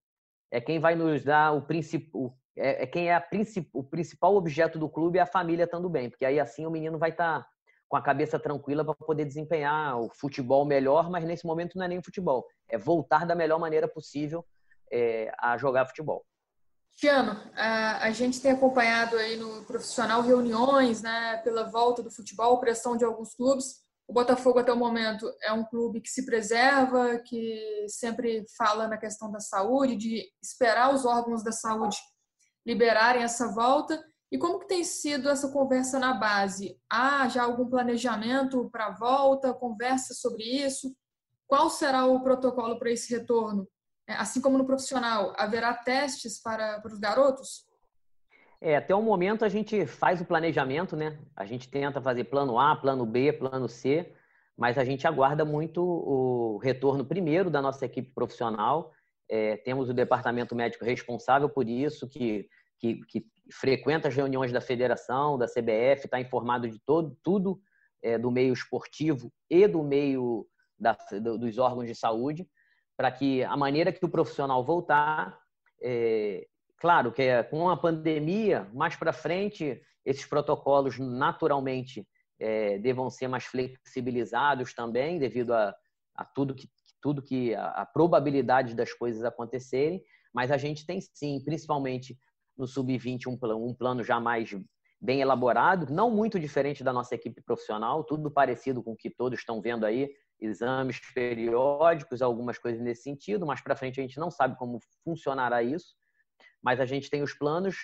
é 0.51 0.61
quem 0.61 0.79
vai 0.79 0.95
nos 0.95 1.25
dar 1.25 1.53
o 1.53 1.63
principal 1.63 2.37
é, 2.57 2.83
é, 2.83 2.87
quem 2.87 3.09
é 3.09 3.15
a 3.15 3.21
princip, 3.21 3.71
o 3.73 3.85
principal 3.85 4.35
objeto 4.35 4.79
do 4.79 4.89
clube 4.89 5.19
é 5.19 5.23
a 5.23 5.27
família 5.27 5.65
estando 5.65 5.89
bem, 5.89 6.11
porque 6.11 6.25
aí 6.25 6.41
assim 6.41 6.67
o 6.67 6.71
menino 6.71 6.99
vai 6.99 7.11
estar 7.11 7.41
tá 7.41 7.49
com 7.89 7.97
a 7.97 8.03
cabeça 8.03 8.39
tranquila 8.39 8.85
para 8.85 8.95
poder 8.95 9.25
desempenhar 9.25 9.99
o 9.99 10.11
futebol 10.11 10.65
melhor, 10.67 11.09
mas 11.09 11.25
nesse 11.25 11.47
momento 11.47 11.79
não 11.79 11.85
é 11.85 11.89
nem 11.89 12.03
futebol, 12.03 12.47
é 12.69 12.77
voltar 12.77 13.25
da 13.25 13.35
melhor 13.35 13.59
maneira 13.59 13.89
possível 13.89 14.45
é, 14.93 15.33
a 15.39 15.57
jogar 15.57 15.87
futebol. 15.87 16.25
Tiano, 16.99 17.41
a, 17.55 18.07
a 18.07 18.11
gente 18.11 18.41
tem 18.41 18.51
acompanhado 18.51 19.17
aí 19.17 19.37
no 19.37 19.65
profissional 19.65 20.21
reuniões, 20.21 21.01
né, 21.01 21.37
pela 21.45 21.63
volta 21.63 22.03
do 22.03 22.11
futebol, 22.11 22.59
pressão 22.59 22.97
de 22.97 23.05
alguns 23.05 23.37
clubes. 23.37 23.77
O 24.09 24.13
Botafogo, 24.13 24.59
até 24.59 24.73
o 24.73 24.77
momento, 24.77 25.33
é 25.41 25.53
um 25.53 25.65
clube 25.65 26.01
que 26.01 26.09
se 26.11 26.27
preserva, 26.27 27.21
que 27.21 27.87
sempre 27.89 28.45
fala 28.57 28.89
na 28.89 28.99
questão 28.99 29.31
da 29.31 29.39
saúde, 29.39 29.95
de 29.95 30.25
esperar 30.43 30.93
os 30.93 31.05
órgãos 31.05 31.45
da 31.45 31.53
saúde 31.53 31.97
liberarem 32.67 33.23
essa 33.23 33.47
volta. 33.47 34.05
E 34.33 34.37
como 34.37 34.59
que 34.59 34.67
tem 34.67 34.83
sido 34.83 35.29
essa 35.29 35.53
conversa 35.53 36.01
na 36.01 36.15
base? 36.15 36.77
Há 36.91 37.29
já 37.29 37.45
algum 37.45 37.71
planejamento 37.71 38.69
para 38.73 38.87
a 38.87 38.95
volta? 38.95 39.55
Conversa 39.55 40.15
sobre 40.15 40.43
isso? 40.43 40.93
Qual 41.47 41.71
será 41.71 42.07
o 42.07 42.25
protocolo 42.25 42.77
para 42.77 42.91
esse 42.91 43.15
retorno? 43.15 43.69
É, 44.09 44.15
assim 44.15 44.41
como 44.41 44.57
no 44.57 44.65
profissional, 44.65 45.35
haverá 45.37 45.75
testes 45.75 46.41
para, 46.43 46.81
para 46.81 46.93
os 46.93 46.99
garotos? 46.99 47.67
É, 48.61 48.77
até 48.77 48.95
o 48.95 49.03
momento 49.03 49.45
a 49.45 49.49
gente 49.49 49.87
faz 49.87 50.21
o 50.21 50.25
planejamento, 50.25 50.97
né? 50.97 51.19
A 51.37 51.45
gente 51.45 51.69
tenta 51.69 52.01
fazer 52.01 52.25
plano 52.25 52.59
A, 52.59 52.75
plano 52.75 53.07
B, 53.07 53.33
plano 53.33 53.69
C, 53.69 54.13
mas 54.57 54.79
a 54.79 54.85
gente 54.85 55.07
aguarda 55.07 55.45
muito 55.45 55.81
o 55.81 56.59
retorno 56.59 57.05
primeiro 57.05 57.51
da 57.51 57.63
nossa 57.63 57.85
equipe 57.85 58.11
profissional. 58.13 58.93
É, 59.29 59.59
temos 59.59 59.89
o 59.89 59.95
departamento 59.95 60.57
médico 60.57 60.85
responsável 60.85 61.49
por 61.49 61.69
isso, 61.69 62.09
que 62.09 62.49
que, 62.79 63.05
que 63.07 63.27
frequenta 63.51 64.09
as 64.09 64.15
reuniões 64.15 64.53
da 64.53 64.61
federação, 64.61 65.37
da 65.37 65.47
CBF, 65.47 66.05
está 66.05 66.21
informado 66.21 66.69
de 66.69 66.79
todo, 66.79 67.17
tudo 67.23 67.61
é, 68.03 68.17
do 68.17 68.31
meio 68.31 68.53
esportivo 68.53 69.33
e 69.51 69.67
do 69.67 69.83
meio 69.83 70.47
da, 70.79 70.97
do, 71.21 71.39
dos 71.39 71.59
órgãos 71.59 71.87
de 71.87 71.95
saúde, 71.95 72.49
para 72.99 73.13
que 73.13 73.45
a 73.45 73.57
maneira 73.57 73.93
que 73.93 74.05
o 74.05 74.09
profissional 74.09 74.65
voltar, 74.65 75.39
é, 75.81 76.49
claro 76.77 77.13
que 77.13 77.23
é, 77.23 77.45
com 77.45 77.71
a 77.71 77.77
pandemia, 77.77 78.69
mais 78.75 78.97
para 78.97 79.13
frente, 79.13 79.81
esses 80.05 80.27
protocolos 80.27 80.99
naturalmente 80.99 82.05
é, 82.41 82.77
devam 82.79 83.09
ser 83.09 83.29
mais 83.29 83.45
flexibilizados 83.45 84.75
também, 84.75 85.17
devido 85.17 85.55
a, 85.55 85.73
a 86.17 86.25
tudo 86.25 86.57
que 86.57 86.69
tudo 87.01 87.23
que 87.23 87.55
a, 87.55 87.67
a 87.69 87.87
probabilidade 87.87 88.75
das 88.75 88.93
coisas 88.93 89.23
acontecerem, 89.23 90.03
mas 90.35 90.51
a 90.51 90.57
gente 90.57 90.85
tem 90.85 91.01
sim, 91.01 91.41
principalmente 91.45 92.19
no 92.57 92.67
sub-20 92.67 93.29
um, 93.29 93.69
um 93.69 93.73
plano 93.73 94.03
já 94.03 94.19
mais 94.19 94.51
bem 95.01 95.21
elaborado, 95.21 95.95
não 95.95 96.11
muito 96.11 96.41
diferente 96.41 96.83
da 96.83 96.93
nossa 96.93 97.15
equipe 97.15 97.41
profissional, 97.41 98.03
tudo 98.03 98.29
parecido 98.29 98.83
com 98.83 98.95
o 98.95 98.97
que 98.97 99.09
todos 99.09 99.39
estão 99.39 99.63
vendo 99.63 99.87
aí, 99.87 100.11
exames 100.41 101.01
periódicos, 101.15 102.23
algumas 102.23 102.59
coisas 102.59 102.81
nesse 102.81 103.03
sentido, 103.03 103.47
mas 103.47 103.61
para 103.61 103.77
frente 103.77 104.01
a 104.01 104.03
gente 104.03 104.19
não 104.19 104.31
sabe 104.31 104.57
como 104.57 104.81
funcionará 105.05 105.63
isso, 105.63 105.95
mas 106.63 106.81
a 106.81 106.87
gente 106.87 107.11
tem 107.11 107.23
os 107.23 107.35
planos. 107.35 107.77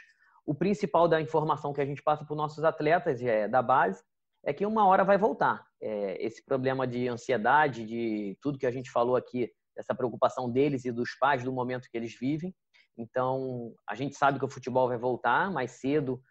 O 0.46 0.54
principal 0.54 1.08
da 1.08 1.20
informação 1.20 1.72
que 1.72 1.80
a 1.80 1.86
gente 1.86 2.02
passa 2.02 2.24
para 2.24 2.32
os 2.32 2.36
nossos 2.38 2.64
atletas 2.64 3.20
é, 3.22 3.48
da 3.48 3.62
base 3.62 4.02
é 4.44 4.52
que 4.52 4.66
uma 4.66 4.86
hora 4.86 5.04
vai 5.04 5.16
voltar. 5.16 5.66
É, 5.80 6.24
esse 6.24 6.44
problema 6.44 6.86
de 6.86 7.08
ansiedade, 7.08 7.84
de 7.84 8.36
tudo 8.42 8.58
que 8.58 8.66
a 8.66 8.70
gente 8.70 8.90
falou 8.90 9.16
aqui, 9.16 9.50
essa 9.76 9.94
preocupação 9.94 10.50
deles 10.50 10.84
e 10.84 10.92
dos 10.92 11.16
pais 11.18 11.42
do 11.42 11.52
momento 11.52 11.88
que 11.90 11.96
eles 11.96 12.16
vivem, 12.18 12.54
então, 12.96 13.74
a 13.88 13.94
gente 13.94 14.16
sabe 14.16 14.38
que 14.38 14.44
o 14.44 14.50
futebol 14.50 14.88
vai 14.88 14.98
voltar 14.98 15.50
mais 15.50 15.72
cedo. 15.72 16.22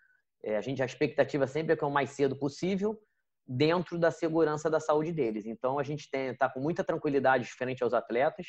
É, 0.44 0.58
a 0.58 0.62
gente 0.62 0.82
a 0.82 0.86
expectativa 0.86 1.46
sempre 1.48 1.74
é 1.74 1.76
que 1.76 1.84
é 1.84 1.88
o 1.88 1.92
mais 1.92 2.12
cedo 2.12 2.36
possível, 2.36 3.00
dentro 3.48 3.98
da 3.98 4.12
segurança 4.12 4.70
da 4.70 4.80
saúde 4.80 5.12
deles. 5.12 5.46
Então, 5.46 5.78
a 5.78 5.84
gente 5.84 6.10
está 6.12 6.50
com 6.50 6.60
muita 6.60 6.84
tranquilidade 6.84 7.46
frente 7.48 7.84
aos 7.84 7.94
atletas. 7.94 8.48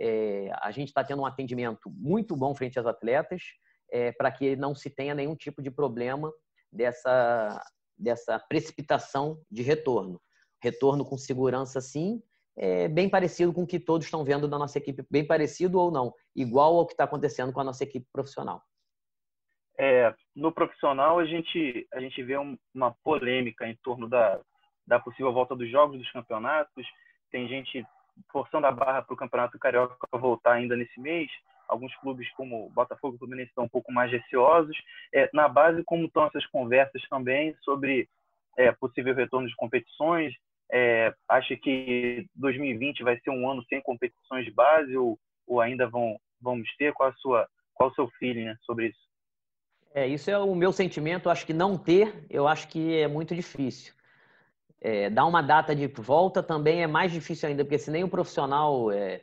É, 0.00 0.50
a 0.60 0.70
gente 0.70 0.88
está 0.88 1.04
tendo 1.04 1.22
um 1.22 1.26
atendimento 1.26 1.90
muito 1.90 2.34
bom 2.34 2.54
frente 2.54 2.78
aos 2.78 2.86
atletas, 2.86 3.42
é, 3.90 4.10
para 4.12 4.30
que 4.30 4.56
não 4.56 4.74
se 4.74 4.88
tenha 4.88 5.14
nenhum 5.14 5.36
tipo 5.36 5.62
de 5.62 5.70
problema 5.70 6.32
dessa, 6.72 7.62
dessa 7.96 8.38
precipitação 8.38 9.40
de 9.50 9.62
retorno. 9.62 10.20
Retorno 10.62 11.04
com 11.04 11.18
segurança, 11.18 11.80
sim, 11.80 12.22
é 12.56 12.88
bem 12.88 13.08
parecido 13.08 13.52
com 13.52 13.62
o 13.62 13.66
que 13.66 13.80
todos 13.80 14.06
estão 14.06 14.24
vendo 14.24 14.46
da 14.48 14.58
nossa 14.58 14.78
equipe, 14.78 15.04
bem 15.10 15.26
parecido 15.26 15.78
ou 15.78 15.90
não, 15.90 16.14
igual 16.34 16.76
ao 16.76 16.86
que 16.86 16.92
está 16.92 17.04
acontecendo 17.04 17.52
com 17.52 17.60
a 17.60 17.64
nossa 17.64 17.82
equipe 17.82 18.06
profissional. 18.12 18.62
É, 19.84 20.14
no 20.36 20.52
profissional, 20.52 21.18
a 21.18 21.24
gente, 21.24 21.88
a 21.92 21.98
gente 21.98 22.22
vê 22.22 22.38
um, 22.38 22.56
uma 22.72 22.94
polêmica 23.02 23.66
em 23.66 23.74
torno 23.82 24.08
da, 24.08 24.40
da 24.86 25.00
possível 25.00 25.32
volta 25.32 25.56
dos 25.56 25.68
jogos, 25.68 25.98
dos 25.98 26.12
campeonatos. 26.12 26.86
Tem 27.32 27.48
gente 27.48 27.84
forçando 28.30 28.64
a 28.64 28.70
barra 28.70 29.02
para 29.02 29.12
o 29.12 29.16
Campeonato 29.16 29.58
Carioca 29.58 30.06
voltar 30.12 30.52
ainda 30.52 30.76
nesse 30.76 31.00
mês. 31.00 31.28
alguns 31.66 31.92
clubes 31.96 32.30
como 32.34 32.70
Botafogo 32.70 33.16
e 33.16 33.18
Fluminense 33.18 33.48
estão 33.48 33.64
um 33.64 33.68
pouco 33.68 33.90
mais 33.90 34.12
receosos. 34.12 34.76
É, 35.12 35.28
na 35.34 35.48
base, 35.48 35.82
como 35.82 36.06
estão 36.06 36.26
essas 36.26 36.46
conversas 36.46 37.02
também 37.08 37.52
sobre 37.62 38.08
é, 38.56 38.70
possível 38.70 39.16
retorno 39.16 39.48
de 39.48 39.56
competições? 39.56 40.32
É, 40.70 41.12
acha 41.28 41.56
que 41.56 42.24
2020 42.36 43.02
vai 43.02 43.18
ser 43.18 43.30
um 43.30 43.50
ano 43.50 43.64
sem 43.64 43.82
competições 43.82 44.44
de 44.44 44.52
base 44.52 44.96
ou, 44.96 45.18
ou 45.44 45.60
ainda 45.60 45.88
vão 45.88 46.16
vamos 46.40 46.72
ter? 46.76 46.92
Qual 46.92 47.08
a 47.08 47.14
sua 47.14 47.48
qual 47.74 47.90
o 47.90 47.94
seu 47.94 48.08
feeling 48.20 48.44
né, 48.44 48.56
sobre 48.62 48.86
isso? 48.86 49.11
É, 49.94 50.06
isso 50.06 50.30
é 50.30 50.38
o 50.38 50.54
meu 50.54 50.72
sentimento. 50.72 51.28
Acho 51.28 51.44
que 51.46 51.52
não 51.52 51.76
ter, 51.76 52.26
eu 52.30 52.48
acho 52.48 52.68
que 52.68 52.96
é 52.98 53.06
muito 53.06 53.34
difícil. 53.34 53.92
É, 54.80 55.08
dar 55.10 55.26
uma 55.26 55.42
data 55.42 55.74
de 55.76 55.86
volta 55.86 56.42
também 56.42 56.82
é 56.82 56.86
mais 56.86 57.12
difícil 57.12 57.48
ainda, 57.48 57.64
porque 57.64 57.78
se 57.78 57.90
nem 57.90 58.02
o 58.02 58.08
profissional 58.08 58.90
é, 58.90 59.22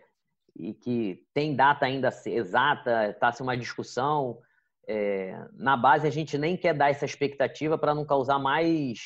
e 0.56 0.74
que 0.74 1.26
tem 1.34 1.56
data 1.56 1.86
ainda 1.86 2.10
exata, 2.26 3.10
está 3.10 3.32
se 3.32 3.42
uma 3.42 3.58
discussão. 3.58 4.40
É, 4.88 5.38
na 5.54 5.76
base, 5.76 6.08
a 6.08 6.10
gente 6.10 6.38
nem 6.38 6.56
quer 6.56 6.74
dar 6.74 6.90
essa 6.90 7.06
expectativa 7.06 7.78
para 7.78 7.94
não 7.94 8.06
causar 8.06 8.40
mais, 8.40 9.00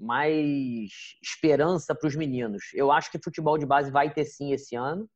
mais 0.00 0.90
esperança 1.22 1.94
para 1.94 2.08
os 2.08 2.16
meninos. 2.16 2.70
Eu 2.72 2.90
acho 2.90 3.10
que 3.10 3.22
futebol 3.22 3.58
de 3.58 3.66
base 3.66 3.90
vai 3.90 4.12
ter 4.12 4.24
sim 4.24 4.52
esse 4.52 4.74
ano, 4.74 5.08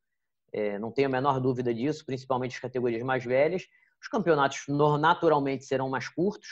é, 0.53 0.79
não 0.79 0.93
tenho 0.93 1.09
a 1.09 1.11
menor 1.11 1.41
dúvida 1.41 1.73
disso, 1.73 2.05
principalmente 2.05 2.55
as 2.55 2.61
categorias 2.61 3.03
mais 3.03 3.25
velhas. 3.25 3.67
Os 4.01 4.09
campeonatos 4.09 4.65
naturalmente 5.01 5.65
serão 5.65 5.89
mais 5.89 6.09
curtos. 6.09 6.49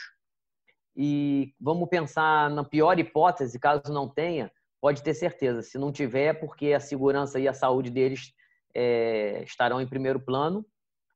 E 0.95 1.53
vamos 1.59 1.89
pensar 1.89 2.49
na 2.49 2.63
pior 2.63 2.97
hipótese, 2.97 3.59
caso 3.59 3.91
não 3.91 4.07
tenha, 4.07 4.51
pode 4.81 5.03
ter 5.03 5.13
certeza. 5.13 5.61
Se 5.61 5.77
não 5.77 5.91
tiver, 5.91 6.25
é 6.25 6.33
porque 6.33 6.73
a 6.73 6.79
segurança 6.79 7.39
e 7.39 7.47
a 7.47 7.53
saúde 7.53 7.89
deles 7.89 8.31
é, 8.73 9.43
estarão 9.43 9.81
em 9.81 9.87
primeiro 9.87 10.19
plano 10.19 10.65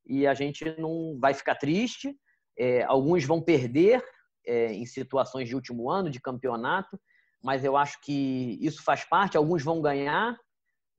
e 0.06 0.26
a 0.26 0.34
gente 0.34 0.64
não 0.78 1.18
vai 1.20 1.32
ficar 1.32 1.54
triste. 1.54 2.14
É, 2.58 2.82
alguns 2.82 3.24
vão 3.24 3.40
perder 3.40 4.04
é, 4.46 4.72
em 4.72 4.84
situações 4.84 5.48
de 5.48 5.54
último 5.54 5.90
ano, 5.90 6.10
de 6.10 6.20
campeonato, 6.20 7.00
mas 7.42 7.64
eu 7.64 7.76
acho 7.76 8.00
que 8.02 8.58
isso 8.60 8.82
faz 8.82 9.04
parte. 9.04 9.36
Alguns 9.36 9.62
vão 9.62 9.80
ganhar, 9.80 10.36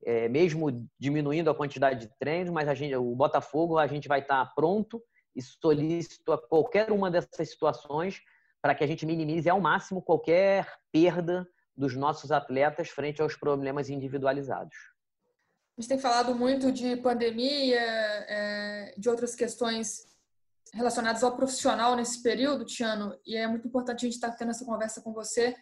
é, 0.04 0.28
mesmo 0.28 0.88
diminuindo 0.98 1.50
a 1.50 1.54
quantidade 1.54 2.06
de 2.06 2.18
treinos, 2.18 2.52
mas 2.52 2.68
a 2.68 2.74
gente, 2.74 2.94
o 2.96 3.14
Botafogo 3.14 3.78
a 3.78 3.86
gente 3.86 4.08
vai 4.08 4.20
estar 4.20 4.44
pronto 4.54 5.00
e 5.34 5.42
solícito 5.42 6.32
a 6.32 6.38
qualquer 6.38 6.90
uma 6.90 7.10
dessas 7.10 7.50
situações 7.50 8.20
para 8.60 8.74
que 8.74 8.84
a 8.84 8.86
gente 8.86 9.04
minimize 9.04 9.48
ao 9.48 9.60
máximo 9.60 10.00
qualquer 10.00 10.66
perda 10.92 11.46
dos 11.76 11.96
nossos 11.96 12.30
atletas 12.30 12.88
frente 12.88 13.20
aos 13.20 13.36
problemas 13.36 13.88
individualizados. 13.90 14.76
A 15.76 15.80
gente 15.80 15.88
tem 15.88 15.98
falado 15.98 16.34
muito 16.34 16.70
de 16.70 16.96
pandemia, 16.96 17.80
é, 17.80 18.94
de 18.96 19.08
outras 19.08 19.34
questões 19.34 20.06
relacionadas 20.72 21.24
ao 21.24 21.36
profissional 21.36 21.96
nesse 21.96 22.22
período, 22.22 22.64
Tiano, 22.64 23.18
e 23.26 23.36
é 23.36 23.46
muito 23.46 23.66
importante 23.66 24.04
a 24.04 24.08
gente 24.08 24.14
estar 24.14 24.30
tendo 24.32 24.50
essa 24.50 24.64
conversa 24.64 25.00
com 25.00 25.12
você 25.12 25.56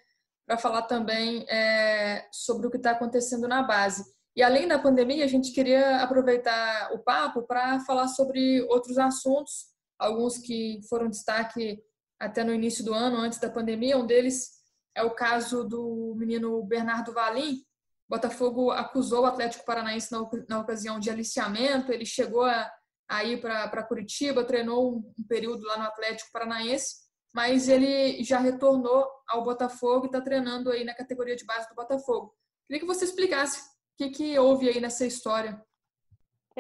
para 0.47 0.59
falar 0.59 0.83
também 0.83 1.47
é, 1.49 2.29
sobre 2.33 2.67
o 2.67 2.71
que 2.71 2.77
está 2.77 2.91
acontecendo 2.91 3.47
na 3.47 3.63
base. 3.63 4.05
E 4.37 4.43
além 4.43 4.69
da 4.69 4.79
pandemia, 4.79 5.25
a 5.25 5.29
gente 5.29 5.53
queria 5.53 6.03
aproveitar 6.03 6.93
o 6.93 6.99
papo 6.99 7.43
para 7.43 7.81
falar 7.81 8.09
sobre 8.09 8.63
outros 8.63 8.97
assuntos, 8.99 9.67
alguns 9.99 10.39
que 10.39 10.81
foram 10.89 11.09
destaque 11.09 11.83
até 12.19 12.45
no 12.45 12.55
início 12.55 12.85
do 12.85 12.95
ano, 12.95 13.17
antes 13.17 13.41
da 13.41 13.51
pandemia. 13.51 13.99
Um 13.99 14.07
deles 14.07 14.51
é 14.95 15.03
o 15.03 15.11
caso 15.11 15.65
do 15.65 16.15
menino 16.17 16.63
Bernardo 16.63 17.13
Valim, 17.13 17.65
Botafogo 18.11 18.73
acusou 18.73 19.23
o 19.23 19.27
Atlético 19.27 19.65
Paranaense 19.65 20.11
na, 20.11 20.29
na 20.49 20.59
ocasião 20.59 20.99
de 20.99 21.09
aliciamento. 21.09 21.93
Ele 21.93 22.05
chegou 22.05 22.43
a, 22.43 22.69
a 23.09 23.23
ir 23.23 23.41
para 23.41 23.85
Curitiba, 23.85 24.43
treinou 24.43 24.97
um, 24.97 25.13
um 25.17 25.25
período 25.29 25.65
lá 25.65 25.79
no 25.79 25.85
Atlético 25.85 26.33
Paranaense, 26.33 26.97
mas 27.33 27.69
ele 27.69 28.21
já 28.25 28.41
retornou 28.41 29.09
ao 29.29 29.45
Botafogo 29.45 30.07
e 30.07 30.09
está 30.09 30.21
treinando 30.21 30.73
aí 30.73 30.83
na 30.83 30.93
categoria 30.93 31.37
de 31.37 31.45
base 31.45 31.69
do 31.69 31.77
Botafogo. 31.77 32.35
Queria 32.67 32.81
que 32.81 32.87
você 32.87 33.05
explicasse 33.05 33.70
que, 34.09 34.11
que 34.11 34.39
houve 34.39 34.69
aí 34.69 34.81
nessa 34.81 35.05
história. 35.05 35.61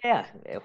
É, 0.03 0.19
é 0.45 0.61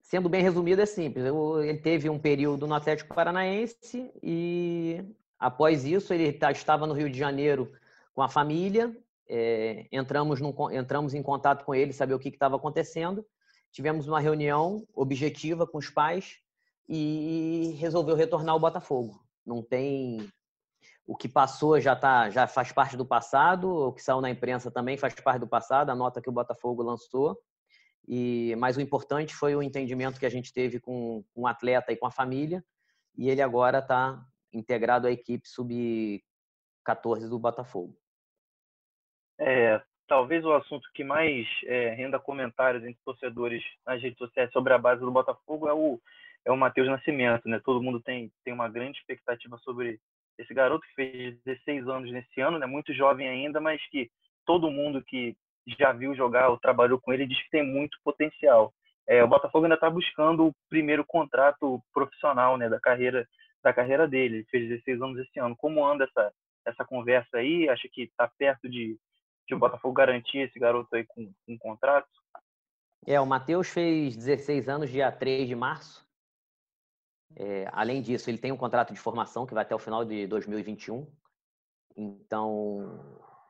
sendo 0.00 0.28
bem 0.28 0.42
resumido, 0.42 0.80
é 0.80 0.86
simples. 0.86 1.24
ele 1.62 1.78
teve 1.78 2.08
um 2.08 2.18
período 2.18 2.66
no 2.66 2.74
Atlético 2.74 3.14
Paranaense 3.14 4.10
e 4.22 5.04
após 5.38 5.84
isso 5.84 6.12
ele 6.14 6.32
tá, 6.32 6.50
estava 6.50 6.86
no 6.86 6.94
Rio 6.94 7.10
de 7.10 7.18
Janeiro 7.18 7.70
com 8.14 8.22
a 8.22 8.28
família 8.28 8.94
é, 9.28 9.86
entramos, 9.92 10.40
num, 10.40 10.54
entramos 10.72 11.12
em 11.12 11.22
contato 11.22 11.64
com 11.64 11.74
ele, 11.74 11.92
saber 11.92 12.14
o 12.14 12.18
que 12.18 12.30
estava 12.30 12.56
acontecendo. 12.56 13.24
Tivemos 13.70 14.08
uma 14.08 14.18
reunião 14.18 14.86
objetiva 14.94 15.66
com 15.66 15.76
os 15.76 15.90
pais 15.90 16.38
e 16.88 17.76
resolveu 17.78 18.16
retornar 18.16 18.54
ao 18.54 18.60
Botafogo. 18.60 19.22
Não 19.44 19.62
tem 19.62 20.26
o 21.08 21.16
que 21.16 21.26
passou 21.26 21.80
já 21.80 21.96
tá, 21.96 22.28
já 22.28 22.46
faz 22.46 22.70
parte 22.70 22.94
do 22.94 23.06
passado, 23.06 23.66
o 23.66 23.92
que 23.94 24.02
saiu 24.02 24.20
na 24.20 24.28
imprensa 24.28 24.70
também 24.70 24.98
faz 24.98 25.14
parte 25.14 25.40
do 25.40 25.48
passado, 25.48 25.88
a 25.88 25.94
nota 25.94 26.20
que 26.20 26.28
o 26.28 26.32
Botafogo 26.32 26.82
lançou. 26.82 27.34
E 28.06 28.54
mas 28.56 28.76
o 28.76 28.80
importante 28.82 29.34
foi 29.34 29.56
o 29.56 29.62
entendimento 29.62 30.20
que 30.20 30.26
a 30.26 30.30
gente 30.30 30.52
teve 30.52 30.78
com, 30.78 31.24
com 31.34 31.42
o 31.42 31.46
atleta 31.46 31.90
e 31.90 31.96
com 31.96 32.06
a 32.06 32.10
família, 32.10 32.62
e 33.16 33.30
ele 33.30 33.40
agora 33.40 33.78
está 33.78 34.22
integrado 34.52 35.06
à 35.06 35.10
equipe 35.10 35.48
sub 35.48 36.22
14 36.84 37.26
do 37.26 37.38
Botafogo. 37.38 37.96
É, 39.40 39.80
talvez 40.06 40.44
o 40.44 40.52
assunto 40.52 40.86
que 40.92 41.04
mais 41.04 41.46
é, 41.64 41.94
renda 41.94 42.18
comentários 42.18 42.84
entre 42.84 43.00
torcedores 43.02 43.64
nas 43.86 44.02
redes 44.02 44.18
sociais 44.18 44.52
sobre 44.52 44.74
a 44.74 44.78
base 44.78 45.00
do 45.00 45.10
Botafogo 45.10 45.68
é 45.68 45.72
o, 45.72 45.98
é 46.44 46.52
o 46.52 46.56
Matheus 46.56 46.86
Nascimento. 46.86 47.48
Né? 47.48 47.58
Todo 47.64 47.82
mundo 47.82 47.98
tem, 47.98 48.30
tem 48.44 48.52
uma 48.52 48.68
grande 48.68 48.98
expectativa 48.98 49.56
sobre 49.58 49.98
esse 50.38 50.54
garoto 50.54 50.86
que 50.86 50.94
fez 50.94 51.42
16 51.44 51.88
anos 51.88 52.10
nesse 52.12 52.40
ano, 52.40 52.58
né? 52.58 52.66
muito 52.66 52.94
jovem 52.94 53.28
ainda, 53.28 53.60
mas 53.60 53.80
que 53.90 54.10
todo 54.46 54.70
mundo 54.70 55.02
que 55.02 55.36
já 55.78 55.92
viu 55.92 56.14
jogar 56.14 56.48
ou 56.48 56.58
trabalhou 56.58 56.98
com 57.00 57.12
ele 57.12 57.26
diz 57.26 57.42
que 57.42 57.50
tem 57.50 57.62
muito 57.62 57.98
potencial. 58.02 58.72
É, 59.06 59.22
o 59.22 59.28
Botafogo 59.28 59.64
ainda 59.64 59.74
está 59.74 59.90
buscando 59.90 60.46
o 60.46 60.54
primeiro 60.68 61.04
contrato 61.04 61.82
profissional 61.92 62.56
né, 62.56 62.68
da 62.68 62.80
carreira 62.80 63.26
da 63.62 63.72
carreira 63.72 64.06
dele. 64.06 64.36
Ele 64.36 64.46
fez 64.50 64.68
16 64.68 65.02
anos 65.02 65.18
esse 65.18 65.38
ano. 65.40 65.56
Como 65.56 65.84
anda 65.84 66.04
essa, 66.04 66.32
essa 66.64 66.84
conversa 66.84 67.38
aí? 67.38 67.68
Acha 67.68 67.88
que 67.90 68.02
está 68.02 68.30
perto 68.38 68.68
de, 68.68 68.96
que 69.46 69.54
o 69.54 69.58
Botafogo 69.58 69.94
garantia 69.94 70.44
esse 70.44 70.58
garoto 70.58 70.94
aí 70.94 71.04
com 71.04 71.32
um 71.48 71.58
contrato? 71.58 72.08
É, 73.06 73.20
o 73.20 73.26
Matheus 73.26 73.68
fez 73.68 74.16
16 74.16 74.68
anos 74.68 74.90
dia 74.90 75.10
3 75.10 75.48
de 75.48 75.56
março. 75.56 76.06
É, 77.36 77.68
além 77.72 78.02
disso, 78.02 78.28
ele 78.30 78.38
tem 78.38 78.52
um 78.52 78.56
contrato 78.56 78.92
de 78.92 78.98
formação 78.98 79.46
que 79.46 79.54
vai 79.54 79.62
até 79.62 79.74
o 79.74 79.78
final 79.78 80.04
de 80.04 80.26
2021. 80.26 81.06
Então, 81.96 83.00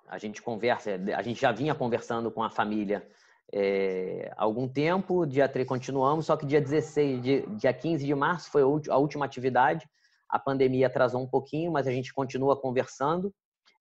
a 0.06 0.18
gente 0.18 0.42
conversa, 0.42 0.90
a 1.16 1.22
gente 1.22 1.40
já 1.40 1.52
vinha 1.52 1.74
conversando 1.74 2.30
com 2.30 2.42
a 2.42 2.50
família 2.50 3.06
é, 3.52 4.30
há 4.36 4.44
algum 4.44 4.68
tempo, 4.68 5.26
dia 5.26 5.48
3 5.48 5.66
continuamos, 5.66 6.26
só 6.26 6.36
que 6.36 6.44
dia 6.44 6.60
16, 6.60 7.22
dia, 7.22 7.46
dia 7.46 7.72
15 7.72 8.04
de 8.04 8.14
março 8.14 8.50
foi 8.50 8.62
a 8.62 8.96
última 8.96 9.24
atividade. 9.24 9.88
A 10.28 10.38
pandemia 10.38 10.86
atrasou 10.86 11.22
um 11.22 11.26
pouquinho, 11.26 11.72
mas 11.72 11.86
a 11.86 11.90
gente 11.90 12.12
continua 12.12 12.60
conversando. 12.60 13.32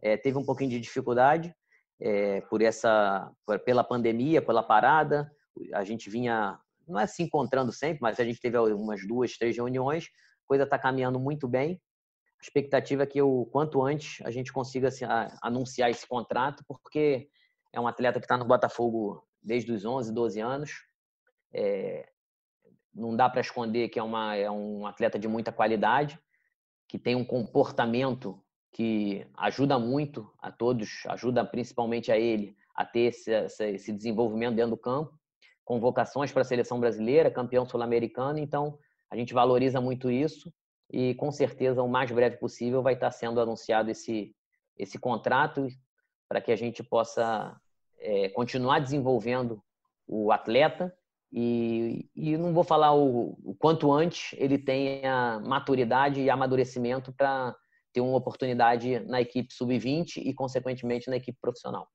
É, 0.02 0.16
teve 0.16 0.38
um 0.38 0.46
pouquinho 0.46 0.70
de 0.70 0.80
dificuldade, 0.80 1.54
é, 2.00 2.42
por 2.42 2.62
essa, 2.62 3.30
pela 3.66 3.84
pandemia, 3.84 4.42
pela 4.42 4.64
parada. 4.64 5.30
A 5.74 5.84
gente 5.84 6.10
vinha, 6.10 6.58
não 6.88 7.00
é 7.00 7.08
se 7.08 7.22
encontrando 7.24 7.72
sempre, 7.72 8.00
mas 8.02 8.20
a 8.20 8.24
gente 8.24 8.40
teve 8.40 8.58
umas 8.58 9.06
duas, 9.06 9.38
três 9.38 9.56
reuniões. 9.56 10.06
A 10.06 10.48
coisa 10.48 10.64
está 10.64 10.80
caminhando 10.80 11.20
muito 11.20 11.48
bem. 11.48 11.82
A 12.40 12.44
expectativa 12.44 13.04
é 13.04 13.06
que 13.06 13.22
o 13.22 13.46
quanto 13.48 13.84
antes 13.84 14.26
a 14.26 14.32
gente 14.32 14.54
consiga 14.54 14.88
assim, 14.88 15.06
anunciar 15.42 15.90
esse 15.90 16.08
contrato, 16.08 16.64
porque 16.68 17.28
é 17.74 17.80
um 17.80 17.88
atleta 17.88 18.20
que 18.20 18.26
está 18.26 18.38
no 18.38 18.46
Botafogo 18.46 19.28
desde 19.42 19.72
os 19.72 19.84
11, 19.84 20.14
12 20.14 20.40
anos. 20.40 20.72
É, 21.54 22.08
não 22.94 23.16
dá 23.16 23.30
para 23.30 23.42
esconder 23.42 23.90
que 23.90 24.00
é, 24.00 24.04
uma, 24.04 24.36
é 24.36 24.50
um 24.50 24.86
atleta 24.86 25.20
de 25.20 25.28
muita 25.28 25.52
qualidade, 25.52 26.20
que 26.88 26.98
tem 26.98 27.16
um 27.16 27.26
comportamento 27.26 28.42
que 28.72 29.26
ajuda 29.36 29.80
muito 29.80 30.32
a 30.40 30.52
todos, 30.52 31.04
ajuda 31.08 31.44
principalmente 31.46 32.12
a 32.12 32.18
ele 32.18 32.56
a 32.76 32.86
ter 32.86 33.08
esse, 33.12 33.32
esse 33.32 33.92
desenvolvimento 33.92 34.56
dentro 34.56 34.72
do 34.72 34.78
campo, 34.78 35.17
convocações 35.68 36.32
para 36.32 36.44
a 36.44 36.46
seleção 36.46 36.80
brasileira, 36.80 37.30
campeão 37.30 37.66
sul-americano, 37.66 38.40
então 38.40 38.80
a 39.12 39.18
gente 39.18 39.34
valoriza 39.34 39.82
muito 39.82 40.10
isso 40.10 40.50
e 40.90 41.14
com 41.16 41.30
certeza 41.30 41.84
o 41.84 41.90
mais 41.90 42.10
breve 42.10 42.38
possível 42.38 42.82
vai 42.82 42.94
estar 42.94 43.12
sendo 43.12 43.42
anunciado 43.42 43.92
esse, 43.92 44.34
esse 44.78 44.98
contrato 44.98 45.68
para 46.30 46.40
que 46.40 46.54
a 46.54 46.56
gente 46.56 46.82
possa 46.82 47.54
é, 48.00 48.30
continuar 48.30 48.80
desenvolvendo 48.80 49.62
o 50.08 50.32
atleta 50.32 50.96
e, 51.34 52.10
e 52.16 52.38
não 52.38 52.54
vou 52.54 52.64
falar 52.64 52.96
o, 52.96 53.38
o 53.44 53.54
quanto 53.60 53.92
antes 53.92 54.34
ele 54.40 54.58
tenha 54.58 55.42
maturidade 55.42 56.22
e 56.22 56.30
amadurecimento 56.30 57.12
para 57.12 57.54
ter 57.92 58.00
uma 58.00 58.16
oportunidade 58.16 59.02
na 59.02 59.20
equipe 59.20 59.54
sub-20 59.54 60.22
e, 60.24 60.34
consequentemente, 60.34 61.10
na 61.10 61.18
equipe 61.18 61.38
profissional. 61.42 61.90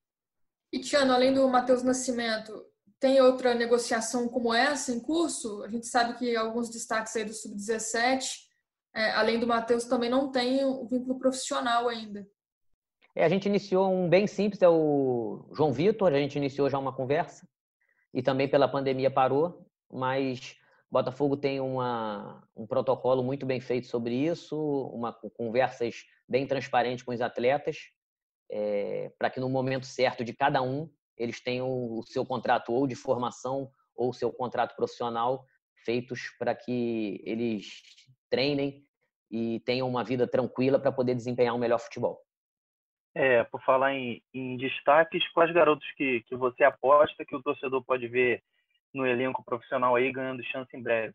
E, 0.71 0.79
Tiano, 0.79 1.13
além 1.13 1.33
do 1.33 1.49
Matheus 1.49 1.83
Nascimento, 1.83 2.53
tem 3.03 3.21
outra 3.21 3.53
negociação 3.53 4.29
como 4.29 4.55
essa 4.55 4.93
em 4.93 5.01
curso? 5.01 5.65
A 5.65 5.69
gente 5.69 5.89
sabe 5.89 6.17
que 6.17 6.37
alguns 6.37 6.71
destaques 6.71 7.17
aí 7.17 7.25
do 7.25 7.33
Sub-17, 7.33 8.23
é, 8.95 9.11
além 9.11 9.41
do 9.41 9.47
Matheus, 9.47 9.87
também 9.87 10.09
não 10.09 10.31
tem 10.31 10.65
o 10.65 10.87
vínculo 10.87 11.19
profissional 11.19 11.89
ainda. 11.89 12.25
É, 13.13 13.25
a 13.25 13.29
gente 13.29 13.47
iniciou 13.47 13.93
um 13.93 14.09
bem 14.09 14.29
simples, 14.29 14.63
é 14.63 14.69
o 14.69 15.51
João 15.53 15.73
Vitor, 15.73 16.13
a 16.13 16.19
gente 16.19 16.37
iniciou 16.37 16.71
já 16.71 16.79
uma 16.79 16.95
conversa 16.95 17.45
e 18.15 18.23
também 18.23 18.49
pela 18.49 18.69
pandemia 18.69 19.11
parou, 19.11 19.67
mas 19.91 20.55
Botafogo 20.89 21.37
tem 21.37 21.59
uma, 21.59 22.47
um 22.55 22.69
protocolo 22.69 23.25
muito 23.25 23.45
bem 23.45 23.61
feito 23.61 23.89
sobre 23.89 24.15
isso, 24.15 24.57
uma 24.95 25.13
conversas 25.13 26.05
bem 26.29 26.47
transparentes 26.47 27.05
com 27.05 27.13
os 27.13 27.21
atletas, 27.21 27.79
é, 28.49 29.11
para 29.19 29.29
que 29.29 29.41
no 29.41 29.49
momento 29.49 29.87
certo 29.87 30.25
de 30.25 30.33
cada 30.33 30.63
um 30.63 30.89
eles 31.17 31.41
tenham 31.41 31.69
o 31.69 32.03
seu 32.03 32.25
contrato 32.25 32.73
ou 32.73 32.87
de 32.87 32.95
formação 32.95 33.71
ou 33.95 34.11
o 34.11 34.15
seu 34.15 34.33
contrato 34.33 34.75
profissional 34.75 35.45
feitos 35.85 36.31
para 36.39 36.55
que 36.55 37.21
eles 37.25 37.83
treinem 38.31 38.85
e 39.31 39.61
tenham 39.61 39.89
uma 39.89 40.05
vida 40.05 40.27
tranquila 40.27 40.79
para 40.79 40.93
poder 40.93 41.15
desempenhar 41.15 41.55
um 41.55 41.59
melhor 41.59 41.79
futebol. 41.79 42.21
É, 43.15 43.45
por 43.45 43.63
falar 43.63 43.95
em, 43.95 44.23
em, 44.33 44.57
destaques, 44.57 45.27
quais 45.33 45.53
garotos 45.53 45.87
que, 45.97 46.23
que 46.23 46.35
você 46.35 46.65
aposta 46.65 47.25
que 47.25 47.37
o 47.37 47.43
torcedor 47.43 47.83
pode 47.85 48.09
ver 48.09 48.43
no 48.93 49.07
elenco 49.07 49.45
profissional 49.45 49.95
aí 49.97 50.11
ganhando 50.11 50.45
chance 50.45 50.75
em 50.75 50.83
breve? 50.83 51.15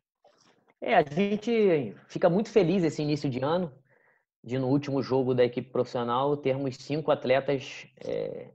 É, 0.80 0.96
a 0.96 1.02
gente 1.02 1.96
fica 2.08 2.30
muito 2.30 2.52
feliz 2.52 2.84
esse 2.84 3.02
início 3.02 3.30
de 3.30 3.40
ano, 3.44 3.74
de 4.44 4.60
no 4.60 4.68
último 4.68 5.02
jogo 5.02 5.34
da 5.34 5.44
equipe 5.44 5.72
profissional 5.72 6.38
termos 6.38 6.76
cinco 6.78 7.12
atletas 7.12 7.88
é, 8.06 8.52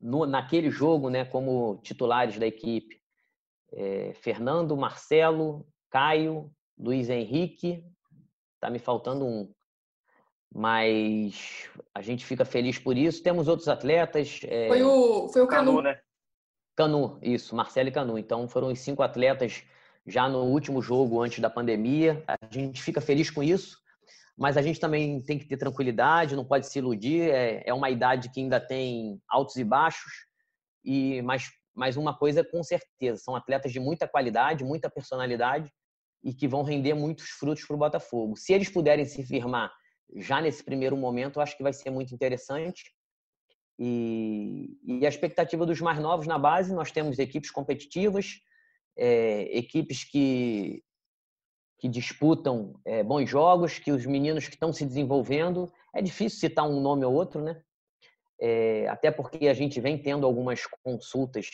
no, 0.00 0.26
naquele 0.26 0.70
jogo, 0.70 1.10
né, 1.10 1.24
como 1.24 1.78
titulares 1.82 2.38
da 2.38 2.46
equipe. 2.46 3.00
É, 3.72 4.12
Fernando, 4.14 4.76
Marcelo, 4.76 5.66
Caio, 5.90 6.50
Luiz 6.78 7.08
Henrique, 7.08 7.84
tá 8.60 8.70
me 8.70 8.78
faltando 8.78 9.24
um 9.24 9.52
mas 10.54 11.68
a 11.94 12.00
gente 12.00 12.24
fica 12.24 12.44
feliz 12.44 12.78
por 12.78 12.96
isso. 12.96 13.22
Temos 13.22 13.46
outros 13.46 13.68
atletas. 13.68 14.40
É... 14.44 14.68
Foi, 14.68 14.82
o, 14.82 15.28
foi 15.28 15.42
o 15.42 15.46
Canu. 15.46 15.72
Canu, 15.72 15.82
né? 15.82 16.00
Canu, 16.74 17.18
isso, 17.20 17.54
Marcelo 17.54 17.88
e 17.88 17.92
Canu. 17.92 18.18
Então 18.18 18.48
foram 18.48 18.68
os 18.68 18.78
cinco 18.78 19.02
atletas 19.02 19.64
já 20.06 20.28
no 20.28 20.44
último 20.44 20.80
jogo 20.80 21.20
antes 21.20 21.40
da 21.40 21.50
pandemia. 21.50 22.22
A 22.26 22.38
gente 22.50 22.82
fica 22.82 23.02
feliz 23.02 23.30
com 23.30 23.42
isso, 23.42 23.78
mas 24.36 24.56
a 24.56 24.62
gente 24.62 24.78
também 24.78 25.20
tem 25.22 25.38
que 25.38 25.46
ter 25.46 25.56
tranquilidade, 25.56 26.36
não 26.36 26.44
pode 26.44 26.66
se 26.66 26.78
iludir. 26.78 27.30
É, 27.30 27.62
é 27.66 27.72
uma 27.72 27.88
idade 27.88 28.30
que 28.30 28.40
ainda 28.40 28.60
tem 28.60 29.20
altos 29.28 29.56
e 29.56 29.64
baixos, 29.64 30.12
e 30.84 31.22
mas, 31.22 31.50
mas 31.74 31.96
uma 31.96 32.16
coisa 32.16 32.44
com 32.44 32.62
certeza: 32.62 33.22
são 33.22 33.34
atletas 33.34 33.72
de 33.72 33.80
muita 33.80 34.06
qualidade, 34.06 34.64
muita 34.64 34.90
personalidade 34.90 35.72
e 36.22 36.34
que 36.34 36.48
vão 36.48 36.62
render 36.62 36.94
muitos 36.94 37.28
frutos 37.30 37.64
para 37.64 37.76
o 37.76 37.78
Botafogo. 37.78 38.36
Se 38.36 38.52
eles 38.52 38.68
puderem 38.68 39.04
se 39.04 39.24
firmar 39.24 39.72
já 40.16 40.40
nesse 40.40 40.62
primeiro 40.62 40.96
momento, 40.96 41.38
eu 41.38 41.42
acho 41.42 41.56
que 41.56 41.62
vai 41.62 41.72
ser 41.72 41.90
muito 41.90 42.14
interessante. 42.14 42.84
E, 43.78 44.76
e 44.84 45.04
a 45.04 45.08
expectativa 45.08 45.66
dos 45.66 45.80
mais 45.80 45.98
novos 45.98 46.26
na 46.26 46.38
base, 46.38 46.74
nós 46.74 46.90
temos 46.90 47.18
equipes 47.18 47.50
competitivas, 47.50 48.40
é, 48.96 49.42
equipes 49.56 50.04
que, 50.04 50.82
que 51.78 51.88
disputam 51.88 52.80
é, 52.84 53.02
bons 53.02 53.28
jogos, 53.28 53.78
que 53.78 53.92
os 53.92 54.06
meninos 54.06 54.46
que 54.48 54.54
estão 54.54 54.72
se 54.72 54.84
desenvolvendo. 54.84 55.70
É 55.94 56.00
difícil 56.00 56.38
citar 56.38 56.68
um 56.68 56.80
nome 56.80 57.04
ou 57.04 57.12
outro, 57.12 57.42
né? 57.42 57.60
É, 58.40 58.86
até 58.88 59.10
porque 59.10 59.48
a 59.48 59.54
gente 59.54 59.80
vem 59.80 59.96
tendo 59.96 60.26
algumas 60.26 60.66
consultas 60.82 61.48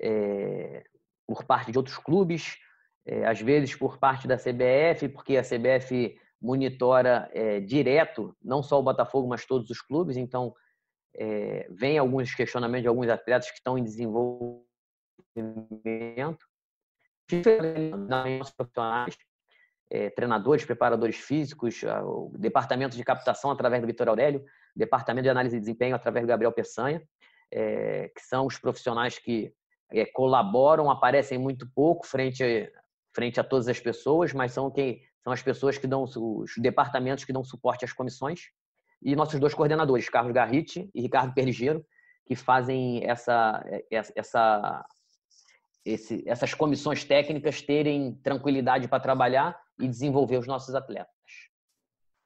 é, 0.00 0.84
por 1.26 1.44
parte 1.44 1.70
de 1.70 1.78
outros 1.78 1.98
clubes, 1.98 2.56
é, 3.06 3.26
às 3.26 3.40
vezes 3.40 3.74
por 3.74 3.98
parte 3.98 4.26
da 4.26 4.36
CBF, 4.36 5.08
porque 5.08 5.36
a 5.36 5.42
CBF 5.42 6.18
monitora 6.40 7.30
é, 7.32 7.60
direto, 7.60 8.36
não 8.42 8.62
só 8.62 8.80
o 8.80 8.82
Botafogo, 8.82 9.28
mas 9.28 9.46
todos 9.46 9.70
os 9.70 9.80
clubes. 9.80 10.16
Então, 10.16 10.54
é, 11.14 11.68
vem 11.70 11.98
alguns 11.98 12.34
questionamentos 12.34 12.82
de 12.82 12.88
alguns 12.88 13.08
atletas 13.08 13.50
que 13.50 13.56
estão 13.56 13.78
em 13.78 13.84
desenvolvimento. 13.84 14.66
Profissionais, 17.40 19.16
é, 19.90 20.10
treinadores, 20.10 20.64
preparadores 20.64 21.16
físicos, 21.16 21.82
o 22.04 22.32
departamento 22.38 22.96
de 22.96 23.04
captação 23.04 23.50
através 23.50 23.82
do 23.82 23.86
Vitor 23.86 24.08
Aurélio, 24.08 24.44
departamento 24.74 25.24
de 25.24 25.30
análise 25.30 25.56
de 25.56 25.60
desempenho 25.60 25.94
através 25.94 26.24
do 26.24 26.28
Gabriel 26.28 26.52
Peçanha, 26.52 27.02
é, 27.50 28.10
que 28.14 28.22
são 28.22 28.46
os 28.46 28.58
profissionais 28.58 29.18
que 29.18 29.52
é, 29.90 30.06
colaboram, 30.06 30.90
aparecem 30.90 31.38
muito 31.38 31.70
pouco 31.74 32.06
frente 32.06 32.42
a, 32.42 32.80
frente 33.14 33.38
a 33.38 33.44
todas 33.44 33.68
as 33.68 33.78
pessoas, 33.78 34.32
mas 34.32 34.52
são 34.52 34.70
quem 34.70 35.02
são 35.22 35.32
as 35.32 35.42
pessoas 35.42 35.78
que 35.78 35.86
dão 35.86 36.02
os 36.02 36.52
departamentos 36.56 37.24
que 37.24 37.32
dão 37.32 37.44
suporte 37.44 37.84
às 37.84 37.92
comissões. 37.92 38.50
E 39.00 39.14
nossos 39.14 39.38
dois 39.38 39.54
coordenadores, 39.54 40.08
Carlos 40.08 40.32
Garrite 40.32 40.90
e 40.94 41.00
Ricardo 41.00 41.34
Perligeiro, 41.34 41.84
que 42.26 42.34
fazem 42.34 43.04
essa, 43.04 43.64
essa, 43.90 44.84
esse, 45.84 46.22
essas 46.26 46.54
comissões 46.54 47.04
técnicas 47.04 47.60
terem 47.60 48.14
tranquilidade 48.22 48.88
para 48.88 49.02
trabalhar 49.02 49.58
e 49.78 49.88
desenvolver 49.88 50.38
os 50.38 50.46
nossos 50.46 50.74
atletas. 50.74 51.12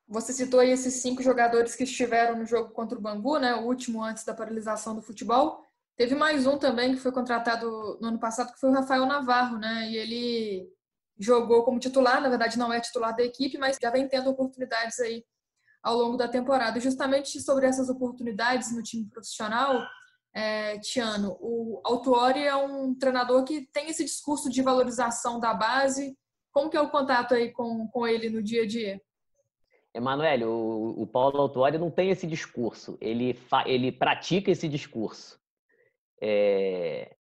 Você 0.08 0.32
citou 0.32 0.60
aí 0.60 0.70
esses 0.70 0.94
cinco 0.94 1.22
jogadores 1.22 1.74
que 1.74 1.84
estiveram 1.84 2.36
no 2.36 2.46
jogo 2.46 2.70
contra 2.70 2.96
o 2.96 3.00
Bangu, 3.00 3.38
né? 3.38 3.54
O 3.54 3.64
último 3.64 4.04
antes 4.04 4.24
da 4.24 4.34
paralisação 4.34 4.94
do 4.94 5.02
futebol. 5.02 5.64
Teve 5.96 6.14
mais 6.14 6.46
um 6.46 6.58
também 6.58 6.94
que 6.94 7.00
foi 7.00 7.10
contratado 7.10 7.98
no 8.00 8.08
ano 8.08 8.18
passado, 8.18 8.52
que 8.52 8.60
foi 8.60 8.70
o 8.70 8.72
Rafael 8.72 9.06
Navarro, 9.06 9.58
né? 9.58 9.90
E 9.90 9.96
ele 9.96 10.68
jogou 11.18 11.64
como 11.64 11.80
titular, 11.80 12.20
na 12.20 12.28
verdade 12.28 12.58
não 12.58 12.72
é 12.72 12.78
titular 12.78 13.16
da 13.16 13.24
equipe, 13.24 13.56
mas 13.56 13.78
já 13.80 13.90
vem 13.90 14.06
tendo 14.06 14.30
oportunidades 14.30 15.00
aí 15.00 15.24
ao 15.82 15.96
longo 15.96 16.16
da 16.16 16.28
temporada. 16.28 16.78
E 16.78 16.82
justamente 16.82 17.40
sobre 17.40 17.66
essas 17.66 17.88
oportunidades 17.88 18.74
no 18.74 18.82
time 18.82 19.08
profissional, 19.08 19.82
é, 20.36 20.78
Tiano, 20.80 21.34
o 21.40 21.80
Autuori 21.82 22.44
é 22.44 22.54
um 22.54 22.94
treinador 22.94 23.42
que 23.42 23.62
tem 23.72 23.88
esse 23.88 24.04
discurso 24.04 24.50
de 24.50 24.60
valorização 24.60 25.40
da 25.40 25.54
base. 25.54 26.14
Como 26.52 26.68
que 26.68 26.76
é 26.76 26.80
o 26.80 26.90
contato 26.90 27.32
aí 27.32 27.50
com, 27.52 27.88
com 27.88 28.06
ele 28.06 28.28
no 28.28 28.42
dia 28.42 28.64
a 28.64 28.66
dia? 28.66 29.00
Emanuel, 29.94 30.46
o, 30.46 31.02
o 31.02 31.06
Paulo 31.06 31.40
Autuori 31.40 31.78
não 31.78 31.90
tem 31.90 32.10
esse 32.10 32.26
discurso, 32.26 32.98
ele, 33.00 33.32
fa, 33.32 33.64
ele 33.66 33.90
pratica 33.90 34.50
esse 34.50 34.68
discurso. 34.68 35.40
É, 36.20 37.16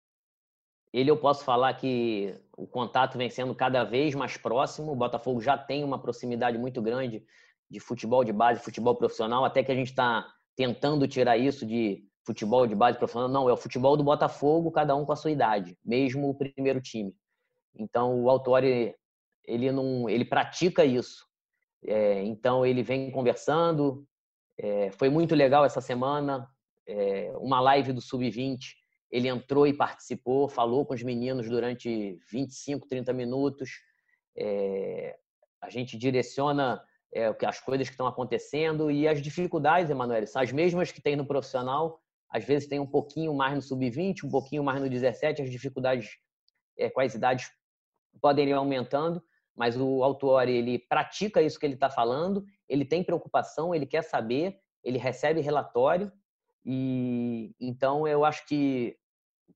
ele 0.91 1.09
eu 1.09 1.15
posso 1.15 1.45
falar 1.45 1.73
que 1.75 2.37
o 2.57 2.67
contato 2.67 3.17
vem 3.17 3.29
sendo 3.29 3.55
cada 3.55 3.85
vez 3.85 4.13
mais 4.13 4.35
próximo. 4.35 4.91
O 4.91 4.95
Botafogo 4.95 5.39
já 5.39 5.57
tem 5.57 5.85
uma 5.85 6.01
proximidade 6.01 6.57
muito 6.57 6.81
grande 6.81 7.23
de 7.69 7.79
futebol 7.79 8.25
de 8.25 8.33
base, 8.33 8.59
futebol 8.59 8.95
profissional, 8.95 9.45
até 9.45 9.63
que 9.63 9.71
a 9.71 9.75
gente 9.75 9.91
está 9.91 10.27
tentando 10.53 11.07
tirar 11.07 11.37
isso 11.37 11.65
de 11.65 12.03
futebol 12.25 12.65
de 12.67 12.75
base 12.75 12.97
profissional. 12.97 13.29
Não, 13.29 13.49
é 13.49 13.53
o 13.53 13.57
futebol 13.57 13.95
do 13.95 14.03
Botafogo, 14.03 14.71
cada 14.71 14.95
um 14.95 15.05
com 15.05 15.11
a 15.11 15.15
sua 15.15 15.31
idade, 15.31 15.77
mesmo 15.83 16.29
o 16.29 16.35
primeiro 16.35 16.81
time. 16.81 17.13
Então 17.77 18.21
o 18.21 18.29
Autori 18.29 18.95
ele 19.45 19.71
não, 19.71 20.09
ele 20.09 20.25
pratica 20.25 20.83
isso. 20.83 21.25
É, 21.85 22.23
então 22.23 22.65
ele 22.65 22.81
vem 22.81 23.11
conversando. 23.11 24.05
É, 24.57 24.91
foi 24.91 25.09
muito 25.09 25.35
legal 25.35 25.65
essa 25.65 25.81
semana, 25.81 26.47
é, 26.87 27.31
uma 27.37 27.59
live 27.59 27.93
do 27.93 28.01
Sub-20 28.01 28.59
ele 29.15 29.29
entrou 29.29 29.65
e 29.65 29.73
participou, 29.73 30.49
falou 30.49 30.85
com 30.85 30.93
os 30.93 31.01
meninos 31.01 31.47
durante 31.47 32.19
25, 32.29 32.85
30 32.85 33.13
minutos. 33.13 33.69
É, 34.37 35.17
a 35.61 35.69
gente 35.69 35.97
direciona 35.97 36.83
é, 37.13 37.33
as 37.45 37.61
coisas 37.61 37.87
que 37.87 37.93
estão 37.93 38.07
acontecendo 38.07 38.91
e 38.91 39.07
as 39.07 39.21
dificuldades, 39.21 39.89
Emanuel, 39.89 40.27
são 40.27 40.41
as 40.41 40.51
mesmas 40.51 40.91
que 40.91 41.01
tem 41.01 41.15
no 41.15 41.25
profissional. 41.25 42.01
Às 42.29 42.43
vezes 42.43 42.67
tem 42.67 42.79
um 42.79 42.87
pouquinho 42.87 43.33
mais 43.33 43.55
no 43.55 43.61
sub-20, 43.61 44.23
um 44.23 44.29
pouquinho 44.29 44.63
mais 44.63 44.81
no 44.81 44.89
17, 44.89 45.41
as 45.41 45.49
dificuldades 45.49 46.17
é, 46.77 46.89
com 46.89 47.01
as 47.01 47.13
idades 47.13 47.49
podem 48.21 48.49
ir 48.49 48.53
aumentando, 48.53 49.21
mas 49.55 49.77
o 49.77 50.03
autor 50.03 50.47
ele 50.47 50.79
pratica 50.79 51.41
isso 51.41 51.59
que 51.59 51.65
ele 51.65 51.75
está 51.75 51.89
falando, 51.89 52.43
ele 52.67 52.85
tem 52.85 53.03
preocupação, 53.03 53.73
ele 53.73 53.85
quer 53.85 54.01
saber, 54.01 54.57
ele 54.83 54.97
recebe 54.97 55.41
relatório 55.41 56.11
e 56.65 57.53
então 57.59 58.07
eu 58.07 58.25
acho 58.25 58.45
que 58.47 58.97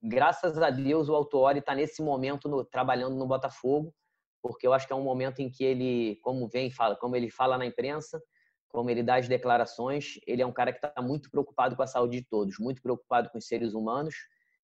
graças 0.02 0.58
a 0.58 0.70
Deus, 0.70 1.10
o 1.10 1.16
Autuori 1.16 1.60
está 1.60 1.76
nesse 1.76 2.02
momento 2.02 2.48
no, 2.48 2.64
trabalhando 2.64 3.16
no 3.16 3.28
Botafogo, 3.28 3.94
porque 4.42 4.66
eu 4.66 4.74
acho 4.74 4.88
que 4.88 4.94
é 4.94 4.96
um 4.96 5.04
momento 5.04 5.40
em 5.40 5.50
que 5.50 5.64
ele, 5.64 6.18
como 6.22 6.48
vem, 6.48 6.72
fala, 6.72 6.96
como 6.96 7.16
ele 7.16 7.30
fala 7.30 7.58
na 7.58 7.66
imprensa, 7.66 8.22
como 8.70 8.90
ele 8.90 9.04
dá 9.04 9.16
as 9.16 9.28
declarações, 9.28 10.20
ele 10.26 10.42
é 10.42 10.46
um 10.46 10.54
cara 10.54 10.72
que 10.72 10.78
está 10.86 11.02
muito 11.02 11.30
preocupado 11.30 11.76
com 11.76 11.82
a 11.82 11.88
saúde 11.88 12.22
de 12.22 12.26
todos, 12.26 12.60
muito 12.60 12.82
preocupado 12.82 13.30
com 13.30 13.38
os 13.38 13.48
seres 13.48 13.74
humanos. 13.74 14.16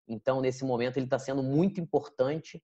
Então, 0.06 0.40
nesse 0.40 0.64
momento, 0.64 0.98
ele 0.98 1.06
está 1.06 1.18
sendo 1.18 1.42
muito 1.42 1.80
importante, 1.80 2.62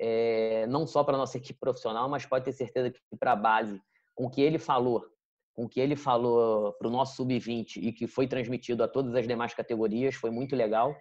é, 0.00 0.66
não 0.66 0.86
só 0.86 1.04
para 1.04 1.14
a 1.14 1.18
nossa 1.18 1.36
equipe 1.36 1.58
profissional, 1.60 2.08
mas 2.08 2.24
pode 2.24 2.46
ter 2.46 2.52
certeza 2.52 2.90
que 2.90 3.00
para 3.18 3.32
a 3.32 3.36
base, 3.36 3.80
com 4.14 4.26
o 4.26 4.30
que 4.30 4.40
ele 4.40 4.58
falou, 4.58 5.04
com 5.52 5.64
o 5.64 5.68
que 5.68 5.78
ele 5.78 5.94
falou 5.94 6.72
para 6.72 6.88
o 6.88 6.90
nosso 6.90 7.16
sub-20 7.16 7.76
e 7.76 7.92
que 7.92 8.06
foi 8.06 8.26
transmitido 8.26 8.82
a 8.82 8.88
todas 8.88 9.14
as 9.14 9.26
demais 9.26 9.52
categorias, 9.52 10.14
foi 10.14 10.30
muito 10.30 10.56
legal. 10.56 10.96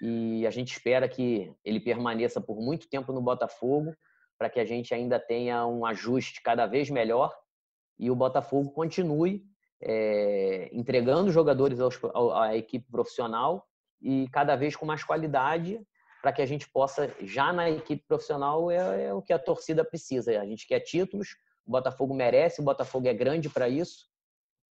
e 0.00 0.46
a 0.46 0.50
gente 0.50 0.72
espera 0.72 1.08
que 1.08 1.52
ele 1.64 1.80
permaneça 1.80 2.40
por 2.40 2.60
muito 2.60 2.88
tempo 2.88 3.12
no 3.12 3.20
Botafogo, 3.20 3.92
para 4.38 4.48
que 4.48 4.60
a 4.60 4.64
gente 4.64 4.94
ainda 4.94 5.18
tenha 5.18 5.66
um 5.66 5.84
ajuste 5.84 6.40
cada 6.40 6.64
vez 6.66 6.88
melhor 6.88 7.34
e 7.98 8.10
o 8.10 8.16
Botafogo 8.16 8.70
continue 8.70 9.44
é, 9.80 10.68
entregando 10.72 11.30
jogadores 11.30 11.80
aos, 11.80 11.98
à 12.34 12.56
equipe 12.56 12.90
profissional 12.90 13.66
e 14.00 14.28
cada 14.32 14.56
vez 14.56 14.76
com 14.76 14.86
mais 14.86 15.02
qualidade 15.02 15.80
para 16.20 16.32
que 16.32 16.42
a 16.42 16.46
gente 16.46 16.68
possa, 16.68 17.14
já 17.20 17.52
na 17.52 17.70
equipe 17.70 18.04
profissional, 18.06 18.70
é, 18.70 19.04
é, 19.04 19.14
o 19.14 19.22
que 19.22 19.32
a 19.32 19.38
torcida 19.38 19.84
precisa. 19.84 20.40
A 20.40 20.46
gente 20.46 20.66
quer 20.66 20.80
títulos, 20.80 21.36
o 21.64 21.70
Botafogo 21.70 22.14
merece, 22.14 22.60
o 22.60 22.64
Botafogo 22.64 23.06
é 23.06 23.14
grande 23.14 23.48
para 23.48 23.68
isso 23.68 24.08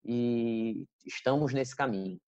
e 0.04 0.86
estamos 1.06 1.54
nesse 1.54 1.74
caminho. 1.74 2.18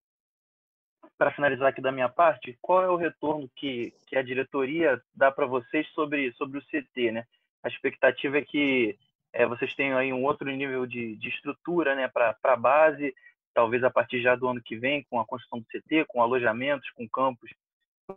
Para 1.18 1.32
finalizar 1.32 1.68
aqui 1.68 1.82
da 1.82 1.92
minha 1.92 2.08
parte, 2.08 2.58
qual 2.62 2.82
é 2.82 2.88
o 2.88 2.96
retorno 2.96 3.50
que, 3.56 3.92
que 4.06 4.16
a 4.16 4.22
diretoria 4.22 5.00
dá 5.14 5.30
para 5.30 5.46
vocês 5.46 5.86
sobre, 5.88 6.32
sobre 6.32 6.58
o 6.58 6.62
CT? 6.62 7.12
Né? 7.12 7.26
A 7.62 7.68
expectativa 7.68 8.38
é 8.38 8.42
que 8.42 8.98
é, 9.32 9.46
vocês 9.46 9.74
tenham 9.74 9.96
aí 9.96 10.12
um 10.12 10.24
outro 10.24 10.50
nível 10.50 10.86
de, 10.86 11.16
de 11.16 11.28
estrutura 11.28 11.94
né, 11.94 12.08
para 12.08 12.36
a 12.42 12.56
base, 12.56 13.14
talvez 13.54 13.82
a 13.84 13.90
partir 13.90 14.20
já 14.20 14.34
do 14.34 14.48
ano 14.48 14.62
que 14.62 14.76
vem, 14.76 15.04
com 15.08 15.20
a 15.20 15.26
construção 15.26 15.60
do 15.60 15.66
CT, 15.66 16.06
com 16.08 16.22
alojamentos, 16.22 16.90
com 16.90 17.08
campos 17.08 17.50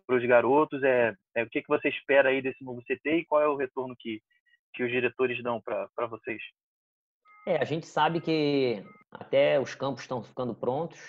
para 0.08 0.16
os 0.16 0.26
garotos. 0.26 0.82
É, 0.84 1.16
é, 1.36 1.44
o 1.44 1.50
que, 1.50 1.62
que 1.62 1.68
você 1.68 1.90
espera 1.90 2.30
aí 2.30 2.42
desse 2.42 2.64
novo 2.64 2.82
CT 2.82 3.18
e 3.18 3.26
qual 3.26 3.42
é 3.42 3.48
o 3.48 3.56
retorno 3.56 3.96
que, 3.98 4.22
que 4.74 4.84
os 4.84 4.92
diretores 4.92 5.42
dão 5.44 5.62
para 5.62 6.08
vocês? 6.08 6.42
É, 7.46 7.58
a 7.58 7.66
gente 7.66 7.86
sabe 7.86 8.22
que 8.22 8.84
até 9.12 9.60
os 9.60 9.76
campos 9.76 10.02
estão 10.02 10.24
ficando 10.24 10.56
prontos, 10.56 11.00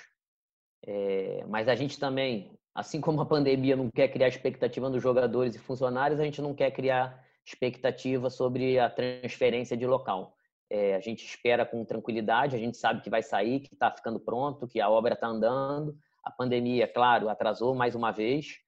é, 0.87 1.45
mas 1.49 1.69
a 1.69 1.75
gente 1.75 1.99
também, 1.99 2.53
assim 2.75 3.01
como 3.01 3.21
a 3.23 3.27
pandemia 3.27 3.77
não 3.77 3.89
quer 3.91 4.09
criar 4.09 4.29
expectativa 4.29 4.91
nos 4.91 5.03
jogadores 5.03 5.55
e 5.55 5.59
funcionários, 5.59 6.21
a 6.21 6.25
gente 6.25 6.43
não 6.43 6.55
quer 6.55 6.73
criar 6.73 7.25
expectativa 7.45 8.31
sobre 8.31 8.79
a 8.79 8.89
transferência 8.89 9.77
de 9.77 9.87
local. 9.87 10.35
É, 10.71 10.95
a 10.95 11.01
gente 11.01 11.25
espera 11.25 11.67
com 11.67 11.85
tranquilidade, 11.85 12.57
a 12.57 12.59
gente 12.59 12.77
sabe 12.77 13.03
que 13.03 13.11
vai 13.11 13.23
sair, 13.23 13.61
que 13.61 13.75
está 13.75 13.91
ficando 13.91 14.19
pronto, 14.19 14.67
que 14.67 14.81
a 14.81 14.89
obra 14.89 15.15
está 15.15 15.27
andando. 15.27 15.97
A 16.25 16.31
pandemia, 16.31 16.89
claro, 16.89 17.29
atrasou 17.29 17.75
mais 17.75 17.95
uma 17.95 18.11
vez, 18.11 18.59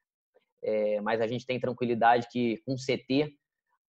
é, 0.63 1.01
mas 1.01 1.21
a 1.21 1.27
gente 1.27 1.47
tem 1.47 1.59
tranquilidade 1.59 2.29
que 2.31 2.59
com 2.67 2.75
o 2.75 2.77
CT, 2.77 3.35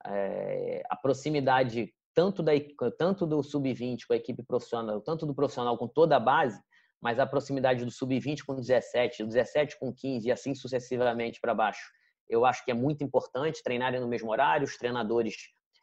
é, 0.05 0.83
a 0.89 0.95
proximidade 0.95 1.93
tanto, 2.13 2.41
da, 2.41 2.53
tanto 2.97 3.27
do 3.27 3.43
sub-20 3.43 4.07
com 4.07 4.13
a 4.13 4.17
equipe 4.17 4.41
profissional, 4.41 5.01
tanto 5.01 5.25
do 5.25 5.35
profissional 5.35 5.77
com 5.77 5.87
toda 5.87 6.15
a 6.15 6.19
base, 6.19 6.59
mas 7.01 7.19
a 7.19 7.27
proximidade 7.27 7.85
do 7.85 7.91
sub-20 7.91 8.43
com 8.45 8.55
17, 8.55 9.23
do 9.23 9.29
17 9.29 9.77
com 9.79 9.93
15 9.93 10.27
e 10.27 10.31
assim 10.31 10.55
sucessivamente 10.55 11.39
para 11.39 11.53
baixo. 11.53 11.91
Eu 12.29 12.45
acho 12.45 12.63
que 12.63 12.71
é 12.71 12.73
muito 12.73 13.03
importante 13.03 13.63
treinarem 13.63 13.99
no 13.99 14.07
mesmo 14.07 14.31
horário, 14.31 14.65
os 14.65 14.77
treinadores 14.77 15.35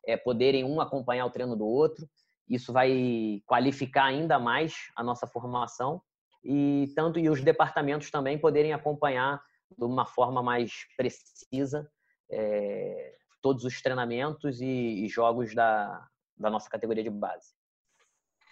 é, 0.07 0.16
poderem 0.16 0.64
um 0.64 0.80
acompanhar 0.80 1.26
o 1.26 1.30
treino 1.30 1.57
do 1.57 1.66
outro. 1.66 2.09
Isso 2.48 2.72
vai 2.72 3.42
qualificar 3.46 4.04
ainda 4.04 4.38
mais 4.38 4.74
a 4.96 5.02
nossa 5.02 5.26
formação 5.26 6.02
e 6.44 6.92
tanto 6.94 7.18
e 7.18 7.30
os 7.30 7.40
departamentos 7.40 8.11
também 8.11 8.38
poderem 8.38 8.72
acompanhar 8.72 9.42
de 9.76 9.85
uma 9.85 10.04
forma 10.04 10.42
mais 10.42 10.72
precisa 10.96 11.90
é, 12.30 13.14
todos 13.40 13.64
os 13.64 13.80
treinamentos 13.80 14.61
e, 14.61 15.04
e 15.04 15.09
jogos 15.09 15.54
da, 15.54 16.07
da 16.37 16.50
nossa 16.50 16.68
categoria 16.68 17.02
de 17.02 17.11
base. 17.11 17.52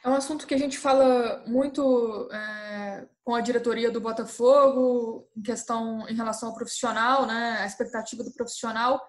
É 0.05 0.09
um 0.09 0.15
assunto 0.15 0.49
que 0.49 0.55
a 0.55 0.59
gente 0.59 0.79
fala 0.79 1.45
muito 1.47 2.29
é, 2.33 3.07
com 3.23 3.37
a 3.37 3.41
diretoria 3.41 3.89
do 3.89 4.01
Botafogo, 4.01 5.29
em 5.37 5.43
questão 5.43 6.09
em 6.09 6.15
relação 6.15 6.49
ao 6.49 6.55
profissional, 6.57 7.25
né, 7.25 7.59
a 7.61 7.67
expectativa 7.67 8.25
do 8.25 8.33
profissional, 8.33 9.01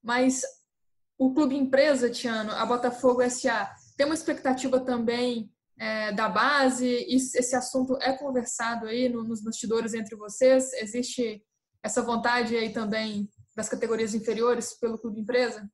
mas 0.00 0.42
o 1.18 1.34
clube 1.34 1.56
empresa, 1.56 2.08
Tiano, 2.08 2.52
a 2.52 2.64
Botafogo 2.64 3.28
SA, 3.28 3.68
tem 3.96 4.06
uma 4.06 4.14
expectativa 4.14 4.78
também 4.78 5.50
é, 5.78 6.12
da 6.12 6.28
base? 6.28 6.86
esse 6.86 7.56
assunto 7.56 7.98
é 8.00 8.12
conversado 8.12 8.86
aí 8.86 9.08
no, 9.08 9.24
nos 9.24 9.42
bastidores 9.42 9.94
entre 9.94 10.14
vocês? 10.14 10.72
Existe 10.74 11.42
essa 11.82 12.02
vontade 12.02 12.56
aí 12.56 12.72
também 12.72 13.28
das 13.56 13.68
categorias 13.68 14.14
inferiores 14.14 14.78
pelo 14.78 14.98
clube 14.98 15.20
empresa? 15.20 15.68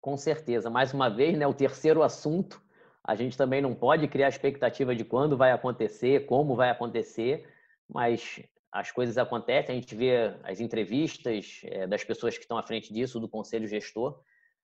Com 0.00 0.16
certeza. 0.16 0.68
Mais 0.68 0.92
uma 0.92 1.08
vez, 1.08 1.38
né, 1.38 1.46
o 1.46 1.54
terceiro 1.54 2.02
assunto 2.02 2.60
a 3.02 3.14
gente 3.14 3.36
também 3.36 3.60
não 3.60 3.74
pode 3.74 4.06
criar 4.08 4.28
expectativa 4.28 4.94
de 4.94 5.04
quando 5.04 5.36
vai 5.36 5.52
acontecer, 5.52 6.26
como 6.26 6.54
vai 6.54 6.70
acontecer, 6.70 7.48
mas 7.88 8.40
as 8.70 8.92
coisas 8.92 9.18
acontecem, 9.18 9.74
a 9.74 9.80
gente 9.80 9.94
vê 9.94 10.34
as 10.44 10.60
entrevistas 10.60 11.60
é, 11.64 11.86
das 11.86 12.04
pessoas 12.04 12.36
que 12.36 12.44
estão 12.44 12.56
à 12.56 12.62
frente 12.62 12.92
disso, 12.92 13.18
do 13.18 13.28
conselho 13.28 13.66
gestor. 13.66 14.22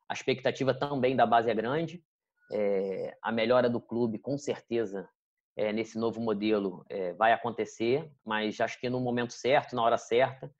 A 0.09 0.14
expectativa 0.14 0.72
também 0.72 1.16
da 1.16 1.27
base 1.27 1.51
é 1.51 1.55
grande. 1.55 2.05
É, 2.53 3.16
a 3.20 3.33
melhora 3.33 3.68
do 3.68 3.81
clube, 3.81 4.18
com 4.18 4.38
certeza, 4.38 5.09
é, 5.57 5.72
nesse 5.72 5.99
novo 5.99 6.20
modelo 6.20 6.85
vai 7.16 7.33
acontecer, 7.33 8.12
mas 8.22 8.61
acho 8.61 8.79
que 8.79 8.90
no 8.90 9.01
momento 9.01 9.33
certo, 9.33 9.75
na 9.75 9.83
hora 9.83 9.96
certa, 9.96 10.55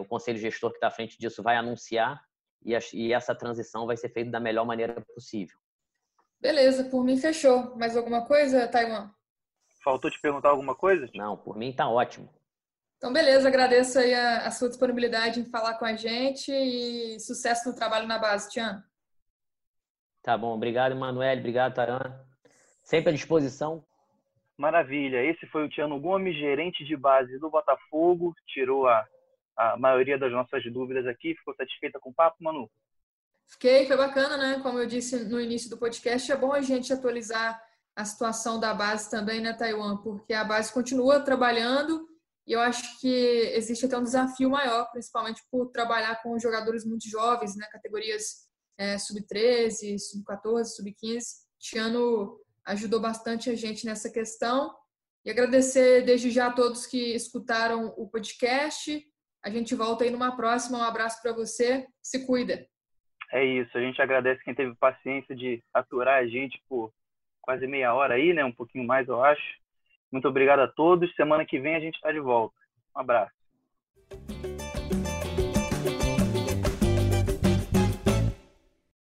o 0.00 0.04
conselho 0.06 0.38
gestor 0.38 0.70
que 0.70 0.78
está 0.78 0.86
à 0.88 0.90
frente 0.90 1.18
disso 1.18 1.42
vai 1.42 1.56
anunciar 1.56 2.24
e, 2.64 2.72
e 2.94 3.12
essa 3.12 3.34
transição 3.34 3.86
vai 3.86 3.98
ser 3.98 4.08
feita 4.08 4.30
da 4.30 4.40
melhor 4.40 4.64
maneira 4.64 4.98
possível. 5.14 5.58
Beleza, 6.44 6.84
por 6.90 7.02
mim 7.02 7.16
fechou. 7.16 7.74
Mais 7.74 7.96
alguma 7.96 8.26
coisa, 8.26 8.68
Taiwan? 8.68 9.08
Faltou 9.82 10.10
te 10.10 10.20
perguntar 10.20 10.50
alguma 10.50 10.74
coisa? 10.74 11.08
Não, 11.14 11.38
por 11.38 11.56
mim 11.56 11.72
tá 11.72 11.88
ótimo. 11.88 12.28
Então, 12.98 13.10
beleza, 13.10 13.48
agradeço 13.48 13.98
aí 13.98 14.12
a, 14.12 14.46
a 14.46 14.50
sua 14.50 14.68
disponibilidade 14.68 15.40
em 15.40 15.46
falar 15.46 15.78
com 15.78 15.86
a 15.86 15.96
gente 15.96 16.52
e 16.52 17.18
sucesso 17.18 17.70
no 17.70 17.74
trabalho 17.74 18.06
na 18.06 18.18
base, 18.18 18.50
Tiano. 18.50 18.82
Tá 20.22 20.36
bom, 20.36 20.54
obrigado, 20.54 20.94
Manuel, 20.94 21.38
obrigado, 21.38 21.76
Taran. 21.76 22.14
Sempre 22.82 23.08
à 23.08 23.14
disposição. 23.14 23.82
Maravilha, 24.58 25.24
esse 25.24 25.46
foi 25.46 25.64
o 25.64 25.68
Tiano 25.70 25.98
Gomes, 25.98 26.36
gerente 26.36 26.84
de 26.84 26.94
base 26.94 27.38
do 27.38 27.48
Botafogo, 27.48 28.34
tirou 28.48 28.86
a, 28.86 29.02
a 29.56 29.78
maioria 29.78 30.18
das 30.18 30.30
nossas 30.30 30.62
dúvidas 30.70 31.06
aqui, 31.06 31.34
ficou 31.36 31.54
satisfeita 31.54 31.98
com 31.98 32.10
o 32.10 32.14
papo, 32.14 32.36
Manu? 32.40 32.70
Fiquei, 33.46 33.86
foi 33.86 33.96
bacana, 33.96 34.36
né? 34.36 34.60
Como 34.60 34.78
eu 34.78 34.86
disse 34.86 35.16
no 35.24 35.40
início 35.40 35.70
do 35.70 35.78
podcast, 35.78 36.30
é 36.30 36.36
bom 36.36 36.52
a 36.52 36.60
gente 36.60 36.92
atualizar 36.92 37.60
a 37.96 38.04
situação 38.04 38.58
da 38.58 38.74
base 38.74 39.10
também, 39.10 39.40
né, 39.40 39.52
Taiwan? 39.52 39.98
Porque 39.98 40.34
a 40.34 40.44
base 40.44 40.72
continua 40.72 41.20
trabalhando 41.20 42.08
e 42.46 42.52
eu 42.52 42.60
acho 42.60 43.00
que 43.00 43.08
existe 43.54 43.86
até 43.86 43.96
um 43.96 44.02
desafio 44.02 44.50
maior, 44.50 44.90
principalmente 44.90 45.42
por 45.50 45.70
trabalhar 45.70 46.22
com 46.22 46.38
jogadores 46.38 46.84
muito 46.84 47.08
jovens, 47.08 47.56
né? 47.56 47.66
Categorias 47.72 48.46
é, 48.76 48.98
sub-13, 48.98 49.98
sub-14, 49.98 50.64
sub-15. 50.64 51.22
Tiano 51.58 52.38
ajudou 52.66 53.00
bastante 53.00 53.48
a 53.48 53.54
gente 53.54 53.86
nessa 53.86 54.10
questão. 54.10 54.74
E 55.24 55.30
agradecer 55.30 56.02
desde 56.04 56.30
já 56.30 56.48
a 56.48 56.52
todos 56.52 56.86
que 56.86 57.14
escutaram 57.14 57.94
o 57.96 58.06
podcast. 58.08 59.02
A 59.42 59.48
gente 59.48 59.74
volta 59.74 60.04
aí 60.04 60.10
numa 60.10 60.36
próxima. 60.36 60.78
Um 60.78 60.82
abraço 60.82 61.22
para 61.22 61.32
você. 61.32 61.86
Se 62.02 62.26
cuida. 62.26 62.73
É 63.32 63.44
isso, 63.44 63.76
a 63.76 63.80
gente 63.80 64.00
agradece 64.00 64.42
quem 64.44 64.54
teve 64.54 64.74
paciência 64.74 65.34
de 65.34 65.62
aturar 65.72 66.18
a 66.18 66.26
gente 66.26 66.60
por 66.68 66.92
quase 67.40 67.66
meia 67.66 67.94
hora 67.94 68.14
aí, 68.14 68.32
né? 68.32 68.44
Um 68.44 68.52
pouquinho 68.52 68.86
mais, 68.86 69.08
eu 69.08 69.22
acho. 69.22 69.42
Muito 70.10 70.28
obrigado 70.28 70.60
a 70.60 70.68
todos. 70.68 71.14
Semana 71.14 71.44
que 71.44 71.58
vem 71.58 71.74
a 71.74 71.80
gente 71.80 71.96
está 71.96 72.12
de 72.12 72.20
volta. 72.20 72.54
Um 72.96 73.00
abraço. 73.00 73.34